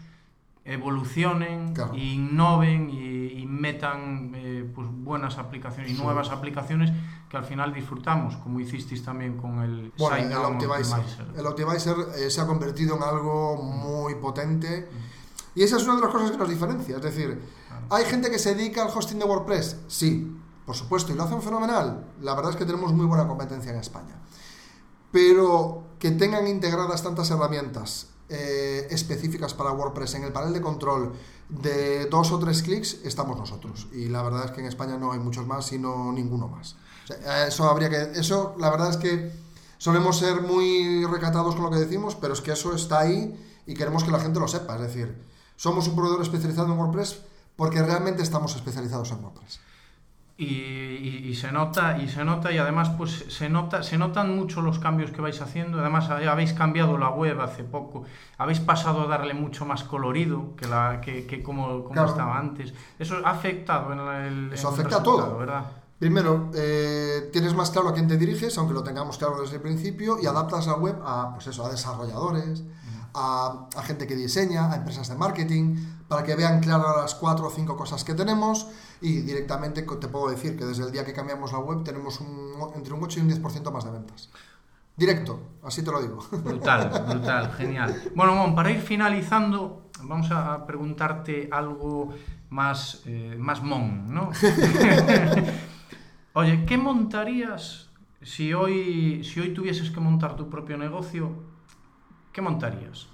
evolucionen, 0.67 1.73
claro. 1.73 1.95
innoven 1.95 2.89
y, 2.89 3.39
y 3.39 3.45
metan 3.45 4.33
eh, 4.35 4.69
pues 4.75 4.87
buenas 4.91 5.37
aplicaciones 5.37 5.91
y 5.91 5.95
sí. 5.95 6.01
nuevas 6.01 6.29
aplicaciones 6.29 6.91
que 7.29 7.37
al 7.37 7.45
final 7.45 7.73
disfrutamos, 7.73 8.35
como 8.37 8.59
hicisteis 8.59 9.03
también 9.03 9.37
con 9.37 9.61
el 9.61 9.93
bueno, 9.97 10.17
el 10.17 10.33
Optimizer. 10.33 10.99
Optimizer. 10.99 11.25
El 11.37 11.45
Optimizer 11.45 11.95
eh, 12.17 12.29
se 12.29 12.41
ha 12.41 12.45
convertido 12.45 12.97
en 12.97 13.03
algo 13.03 13.55
muy 13.63 14.15
potente 14.15 14.89
y 15.55 15.63
esa 15.63 15.77
es 15.77 15.83
una 15.83 15.95
de 15.95 16.01
las 16.01 16.11
cosas 16.11 16.31
que 16.31 16.37
nos 16.37 16.49
diferencia. 16.49 16.97
Es 16.97 17.01
decir, 17.01 17.41
claro. 17.67 17.85
¿hay 17.89 18.03
gente 18.05 18.29
que 18.29 18.37
se 18.37 18.53
dedica 18.53 18.83
al 18.83 18.89
hosting 18.89 19.19
de 19.19 19.25
WordPress? 19.25 19.77
Sí, 19.87 20.37
por 20.65 20.75
supuesto, 20.75 21.13
y 21.13 21.15
lo 21.15 21.23
hacen 21.23 21.41
fenomenal. 21.41 22.05
La 22.21 22.35
verdad 22.35 22.51
es 22.51 22.57
que 22.57 22.65
tenemos 22.65 22.91
muy 22.91 23.05
buena 23.05 23.25
competencia 23.25 23.71
en 23.71 23.79
España. 23.79 24.15
Pero 25.11 25.85
que 25.97 26.11
tengan 26.11 26.45
integradas 26.45 27.01
tantas 27.01 27.31
herramientas 27.31 28.09
eh, 28.29 28.87
específicas 28.89 29.53
para 29.53 29.71
WordPress 29.71 30.15
en 30.15 30.23
el 30.23 30.33
panel 30.33 30.53
de 30.53 30.61
control 30.61 31.13
de 31.49 32.07
dos 32.07 32.31
o 32.31 32.39
tres 32.39 32.61
clics 32.61 32.97
estamos 33.05 33.37
nosotros 33.37 33.87
y 33.93 34.09
la 34.09 34.21
verdad 34.21 34.45
es 34.45 34.51
que 34.51 34.61
en 34.61 34.67
España 34.67 34.97
no 34.97 35.13
hay 35.13 35.19
muchos 35.19 35.47
más 35.47 35.65
sino 35.65 36.11
ninguno 36.11 36.47
más 36.47 36.75
eso 37.47 37.69
habría 37.69 37.89
que 37.89 38.19
eso 38.19 38.55
la 38.59 38.69
verdad 38.69 38.89
es 38.89 38.97
que 38.97 39.31
solemos 39.77 40.19
ser 40.19 40.41
muy 40.41 41.05
recatados 41.05 41.55
con 41.55 41.63
lo 41.63 41.71
que 41.71 41.77
decimos 41.77 42.15
pero 42.15 42.33
es 42.33 42.41
que 42.41 42.51
eso 42.51 42.75
está 42.75 42.99
ahí 42.99 43.33
y 43.67 43.75
queremos 43.75 44.03
que 44.03 44.11
la 44.11 44.19
gente 44.19 44.39
lo 44.39 44.47
sepa. 44.47 44.75
Es 44.75 44.81
decir, 44.81 45.15
somos 45.55 45.87
un 45.87 45.95
proveedor 45.95 46.21
especializado 46.21 46.71
en 46.71 46.79
WordPress 46.79 47.19
porque 47.55 47.83
realmente 47.83 48.23
estamos 48.23 48.55
especializados 48.55 49.11
en 49.11 49.23
WordPress. 49.23 49.59
Y, 50.39 50.45
y, 50.45 51.23
y, 51.29 51.35
se 51.35 51.51
nota 51.51 51.97
y 51.97 52.07
se 52.07 52.23
nota 52.23 52.51
y 52.51 52.59
además 52.59 52.89
pues 52.89 53.25
se 53.27 53.49
nota 53.49 53.81
se 53.81 53.97
notan 53.97 54.35
mucho 54.35 54.61
los 54.61 54.77
cambios 54.77 55.09
que 55.09 55.19
vais 55.19 55.41
haciendo. 55.41 55.79
Además 55.79 56.09
habéis 56.11 56.53
cambiado 56.53 56.97
la 56.99 57.09
web 57.09 57.41
hace 57.41 57.63
poco. 57.63 58.03
Habéis 58.37 58.59
pasado 58.59 59.01
a 59.01 59.07
darle 59.07 59.33
mucho 59.33 59.65
más 59.65 59.83
colorido 59.83 60.55
que 60.55 60.67
la 60.67 61.01
que, 61.01 61.25
que 61.25 61.41
como, 61.41 61.83
como 61.83 61.93
claro. 61.93 62.09
estaba 62.09 62.37
antes. 62.37 62.71
Eso 62.99 63.17
ha 63.25 63.31
afectado 63.31 63.93
en 63.93 63.99
el 63.99 64.53
eso 64.53 64.67
en 64.67 64.73
afecta 64.75 64.97
el 64.97 65.01
a 65.01 65.03
todo. 65.03 65.37
¿verdad? 65.39 65.65
Primero, 65.99 66.51
eh, 66.53 67.29
tienes 67.33 67.55
más 67.55 67.71
claro 67.71 67.89
a 67.89 67.93
quién 67.93 68.07
te 68.07 68.17
diriges, 68.17 68.55
aunque 68.59 68.75
lo 68.75 68.83
tengamos 68.83 69.17
claro 69.17 69.41
desde 69.41 69.55
el 69.55 69.61
principio, 69.63 70.19
y 70.21 70.27
adaptas 70.27 70.67
la 70.67 70.75
web 70.75 70.95
a, 71.03 71.33
pues 71.33 71.47
eso, 71.47 71.65
a 71.65 71.71
desarrolladores, 71.71 72.61
a, 73.15 73.67
a, 73.75 73.81
gente 73.81 74.05
que 74.05 74.15
diseña, 74.15 74.71
a 74.71 74.75
empresas 74.75 75.09
de 75.09 75.15
marketing, 75.15 75.75
para 76.07 76.23
que 76.23 76.35
vean 76.35 76.61
claras 76.61 76.95
las 76.97 77.15
cuatro 77.15 77.47
o 77.47 77.49
cinco 77.49 77.75
cosas 77.75 78.03
que 78.03 78.13
tenemos 78.13 78.67
y 79.01 79.21
directamente 79.21 79.81
te 79.83 80.07
puedo 80.07 80.29
decir 80.29 80.57
que 80.57 80.65
desde 80.65 80.83
el 80.83 80.91
día 80.91 81.05
que 81.05 81.13
cambiamos 81.13 81.51
la 81.51 81.59
web 81.59 81.83
tenemos 81.83 82.19
un, 82.21 82.53
entre 82.75 82.93
un 82.93 83.03
8 83.03 83.19
y 83.19 83.23
un 83.23 83.29
10% 83.29 83.71
más 83.71 83.85
de 83.85 83.91
ventas. 83.91 84.29
Directo, 84.95 85.39
así 85.63 85.83
te 85.83 85.91
lo 85.91 86.01
digo. 86.01 86.25
Brutal, 86.43 86.89
brutal, 87.07 87.53
genial. 87.53 88.01
Bueno, 88.15 88.33
Mon, 88.33 88.55
para 88.55 88.71
ir 88.71 88.81
finalizando, 88.81 89.91
vamos 90.01 90.31
a 90.31 90.65
preguntarte 90.65 91.49
algo 91.51 92.15
más, 92.49 93.03
eh, 93.05 93.35
más 93.37 93.61
mon, 93.61 94.11
¿no? 94.11 94.31
Oye, 96.33 96.65
¿qué 96.65 96.77
montarías 96.77 97.89
si 98.23 98.53
hoy, 98.53 99.23
si 99.23 99.39
hoy 99.39 99.53
tuvieses 99.53 99.91
que 99.91 99.99
montar 99.99 100.35
tu 100.35 100.49
propio 100.49 100.77
negocio? 100.77 101.31
¿Qué 102.31 102.41
montarías? 102.41 103.07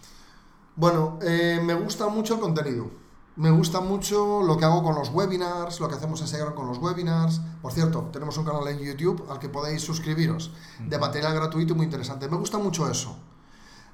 Bueno, 0.75 1.19
eh, 1.21 1.61
me 1.63 1.73
gusta 1.73 2.07
mucho 2.07 2.35
el 2.35 2.39
contenido. 2.39 2.89
Me 3.35 3.49
gusta 3.49 3.79
mucho 3.79 4.43
lo 4.43 4.57
que 4.57 4.65
hago 4.65 4.83
con 4.83 4.95
los 4.95 5.09
webinars, 5.09 5.79
lo 5.79 5.89
que 5.89 5.95
hacemos 5.95 6.21
en 6.21 6.27
Segram 6.27 6.53
con 6.53 6.67
los 6.67 6.77
webinars. 6.77 7.41
Por 7.61 7.71
cierto, 7.71 8.09
tenemos 8.11 8.37
un 8.37 8.45
canal 8.45 8.67
en 8.67 8.79
YouTube 8.79 9.25
al 9.29 9.39
que 9.39 9.49
podéis 9.49 9.81
suscribiros, 9.81 10.51
de 10.79 10.97
material 10.99 11.33
gratuito 11.33 11.73
muy 11.73 11.85
interesante. 11.85 12.29
Me 12.29 12.37
gusta 12.37 12.59
mucho 12.59 12.87
eso. 12.89 13.17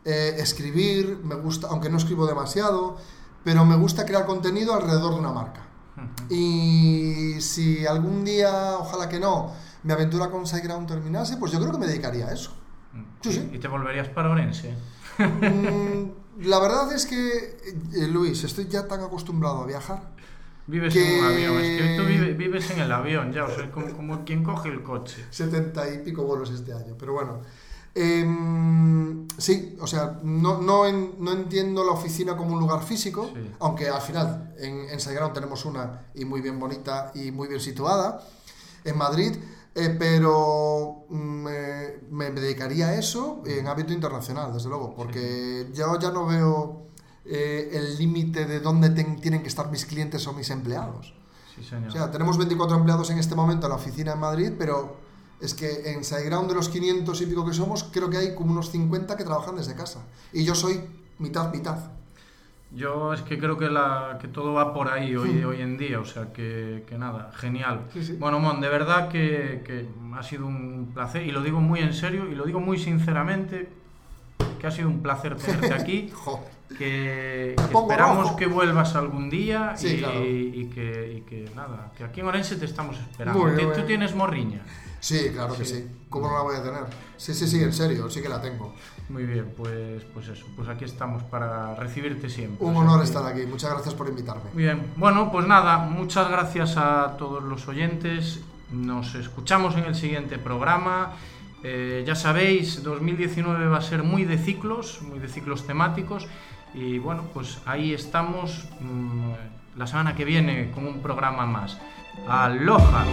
Eh, 0.04 0.36
escribir, 0.40 1.22
me 1.24 1.36
gusta, 1.36 1.68
aunque 1.70 1.90
no 1.90 1.98
escribo 1.98 2.26
demasiado, 2.26 2.98
pero 3.44 3.64
me 3.64 3.78
gusta 3.78 4.06
crear 4.06 4.26
contenido 4.26 4.74
alrededor 4.74 5.14
de 5.14 5.20
una 5.20 5.32
marca. 5.32 5.66
Y 6.30 7.36
si 7.42 7.86
algún 7.86 8.24
día, 8.24 8.78
ojalá 8.78 9.10
que 9.10 9.20
no, 9.20 9.52
me 9.84 9.94
aventura 9.94 10.30
con 10.30 10.46
SiteGround 10.46 10.88
terminase, 10.88 11.38
pues 11.38 11.52
yo 11.52 11.60
creo 11.60 11.72
que 11.72 11.78
me 11.78 11.88
dedicaría 11.88 12.28
a 12.28 12.34
eso. 12.34 12.52
Sí, 13.22 13.34
sí. 13.34 13.50
¿Y 13.54 13.60
te 13.60 13.68
volverías 13.68 14.08
para 14.10 14.30
Orense? 14.30 14.76
Mm, 15.18 16.12
la 16.42 16.60
verdad 16.60 16.92
es 16.94 17.06
que, 17.06 17.58
eh, 17.96 18.08
Luis, 18.08 18.44
estoy 18.44 18.68
ya 18.68 18.88
tan 18.88 19.02
acostumbrado 19.02 19.62
a 19.62 19.66
viajar. 19.66 20.02
Vives 20.68 20.94
que... 20.94 21.18
en 21.18 21.24
un 21.24 21.32
avión, 21.32 21.58
es 21.58 21.82
que 21.82 21.98
tú 21.98 22.06
vives, 22.06 22.38
vives 22.38 22.70
en 22.72 22.80
el 22.82 22.92
avión 22.92 23.34
ya, 23.34 23.46
o 23.46 23.56
sea, 23.56 23.72
como, 23.72 23.96
como 23.96 24.26
quien 24.26 24.44
coge 24.44 24.70
el 24.70 24.84
coche. 24.84 25.26
Setenta 25.32 25.92
y 25.92 26.00
pico 26.00 26.24
vuelos 26.24 26.52
este 26.52 26.74
año, 26.74 26.96
pero 26.98 27.14
bueno. 27.14 27.42
Eh, 27.96 28.26
sí, 29.38 29.76
o 29.82 29.88
sea, 29.88 30.20
no, 30.24 30.62
no, 30.62 30.86
en, 30.86 31.16
no, 31.18 31.32
entiendo 31.32 31.84
la 31.84 31.92
oficina 31.92 32.38
como 32.38 32.54
un 32.54 32.60
lugar 32.60 32.84
físico, 32.84 33.32
sí. 33.34 33.52
aunque 33.60 33.90
al 33.90 34.02
final 34.02 34.54
en, 34.60 34.88
en 34.90 35.34
tenemos 35.34 35.66
una 35.66 36.06
y 36.14 36.24
muy 36.24 36.40
bien 36.42 36.60
bonita 36.60 37.12
y 37.16 37.32
muy 37.32 37.48
bien 37.48 37.60
situada 37.60 38.22
en 38.84 38.98
Madrid, 38.98 39.36
eh, 39.80 39.96
pero 39.98 41.06
me, 41.10 42.00
me, 42.10 42.32
dedicaría 42.32 42.88
a 42.88 42.96
eso 42.96 43.42
en 43.46 43.68
ámbito 43.68 43.94
internacional, 43.94 44.54
desde 44.54 44.70
luego, 44.70 44.94
porque 44.94 45.70
yo 45.74 45.98
ya 46.00 46.12
no 46.12 46.26
veo 46.26 46.88
eh, 47.26 47.70
el 47.74 47.98
límite 47.98 48.46
de 48.46 48.60
dónde 48.60 48.90
ten, 48.90 49.22
tienen 49.22 49.42
que 49.42 49.48
estar 49.48 49.70
mis 49.72 49.86
clientes 49.86 50.26
o 50.28 50.34
mis 50.34 50.50
empleados. 50.50 51.14
Sí, 51.56 51.64
señor. 51.64 51.90
O 51.90 51.92
sea, 51.92 52.12
tenemos 52.12 52.38
24 52.38 52.78
empleados 52.78 53.10
en 53.12 53.20
este 53.20 53.36
momento 53.36 53.68
en 53.68 53.70
la 53.70 53.76
oficina 53.76 54.14
en 54.14 54.20
Madrid, 54.20 54.52
pero 54.58 54.98
es 55.40 55.54
que 55.54 55.92
en 55.94 56.04
SiteGround 56.04 56.50
de 56.50 56.56
los 56.56 56.70
500 56.70 57.22
y 57.22 57.26
pico 57.26 57.46
que 57.46 57.54
somos, 57.54 57.84
creo 57.86 58.10
que 58.10 58.18
hay 58.18 58.36
como 58.36 58.52
unos 58.52 58.72
50 58.72 59.16
que 59.16 59.24
trabajan 59.24 59.56
desde 59.56 59.76
casa. 59.76 60.00
Y 60.34 60.44
yo 60.44 60.56
soy 60.56 60.82
mitad, 61.20 61.54
mitad. 61.54 61.92
Yo 62.72 63.14
es 63.14 63.22
que 63.24 63.40
creo 63.40 63.58
que, 63.58 63.70
la, 63.70 64.20
que 64.22 64.28
todo 64.28 64.54
va 64.54 64.74
por 64.74 64.90
ahí 64.90 65.16
hoy, 65.16 65.44
hoy 65.44 65.62
en 65.62 65.78
día, 65.78 66.00
o 66.00 66.06
sea 66.06 66.32
que, 66.32 66.84
que 66.88 66.98
nada, 66.98 67.32
genial. 67.34 67.88
Sí, 67.92 68.04
sí. 68.04 68.16
Bueno, 68.20 68.40
Mon, 68.40 68.62
de 68.62 68.70
verdad 68.70 69.10
que, 69.10 69.64
que 69.66 69.88
ha 70.16 70.22
sido 70.22 70.46
un 70.46 70.92
placer, 70.94 71.26
y 71.26 71.32
lo 71.32 71.42
digo 71.42 71.62
muy 71.62 71.80
en 71.80 71.94
serio, 71.94 72.30
y 72.30 72.36
lo 72.36 72.46
digo 72.46 72.60
muy 72.60 72.78
sinceramente, 72.78 73.70
que 74.60 74.68
ha 74.68 74.72
sido 74.72 74.90
un 74.90 75.02
placer 75.02 75.36
tenerte 75.36 75.74
aquí. 75.74 76.14
que, 76.78 77.56
que 77.58 77.78
esperamos 77.78 78.34
que 78.34 78.46
vuelvas 78.46 78.96
algún 78.96 79.30
día 79.30 79.74
sí, 79.76 79.88
y, 79.88 79.98
claro. 79.98 80.24
y, 80.24 80.70
que, 80.74 81.14
y, 81.18 81.22
que, 81.22 81.52
nada, 81.56 81.92
que 81.98 82.04
aquí 82.04 82.20
en 82.20 82.28
Orense 82.28 82.58
te 82.58 82.66
estamos 82.66 82.98
esperando. 83.00 83.40
Tú, 83.56 83.72
tú 83.74 83.82
tienes 83.88 84.14
morriña. 84.14 84.62
Sí, 85.00 85.30
claro 85.34 85.56
que 85.56 85.66
sí. 85.66 85.88
¿Cómo 86.10 86.28
no 86.28 86.34
la 86.34 86.44
voy 86.44 86.56
a 86.58 86.64
tener? 86.64 86.84
Sí, 87.18 87.34
sí, 87.34 87.48
sí, 87.48 87.64
en 87.64 87.74
serio, 87.74 88.10
sí 88.10 88.22
que 88.22 88.30
la 88.30 88.42
tengo. 88.42 88.74
Muy 89.10 89.24
bien, 89.24 89.54
pues, 89.56 90.04
pues 90.14 90.28
eso, 90.28 90.46
pues 90.56 90.68
aquí 90.70 90.86
estamos 90.86 91.24
para 91.24 91.74
recibirte 91.76 92.30
siempre. 92.30 92.66
Un 92.66 92.76
honor 92.76 93.04
estar 93.04 93.26
aquí, 93.26 93.46
muchas 93.46 93.72
gracias 93.72 93.96
por 93.96 94.08
invitarme. 94.08 94.44
Bien, 94.54 94.94
bueno, 94.98 95.32
pues 95.32 95.48
nada, 95.48 95.80
muchas 95.80 96.30
gracias 96.30 96.78
a 96.78 97.16
todos 97.18 97.44
los 97.44 97.68
oyentes, 97.68 98.42
nos 98.72 99.16
escuchamos 99.16 99.76
en 99.76 99.86
el 99.86 99.96
siguiente 99.96 100.38
programa. 100.38 101.14
Eh, 101.64 102.04
ya 102.08 102.16
sabéis, 102.16 102.84
2019 102.84 103.68
va 103.68 103.78
a 103.78 103.82
ser 103.82 104.04
muy 104.04 104.24
de 104.24 104.38
ciclos, 104.38 105.02
muy 105.02 105.20
de 105.20 105.28
ciclos 105.28 105.68
temáticos 105.68 106.28
y 106.74 107.00
bueno, 107.00 107.24
pues 107.34 107.60
ahí 107.66 107.94
estamos 107.94 108.70
mmm, 108.80 109.34
la 109.78 109.88
semana 109.88 110.16
que 110.16 110.26
viene 110.26 110.72
con 110.72 110.88
un 110.88 111.02
programa 111.02 111.46
más. 111.46 111.78
¡Aloha! 112.28 113.06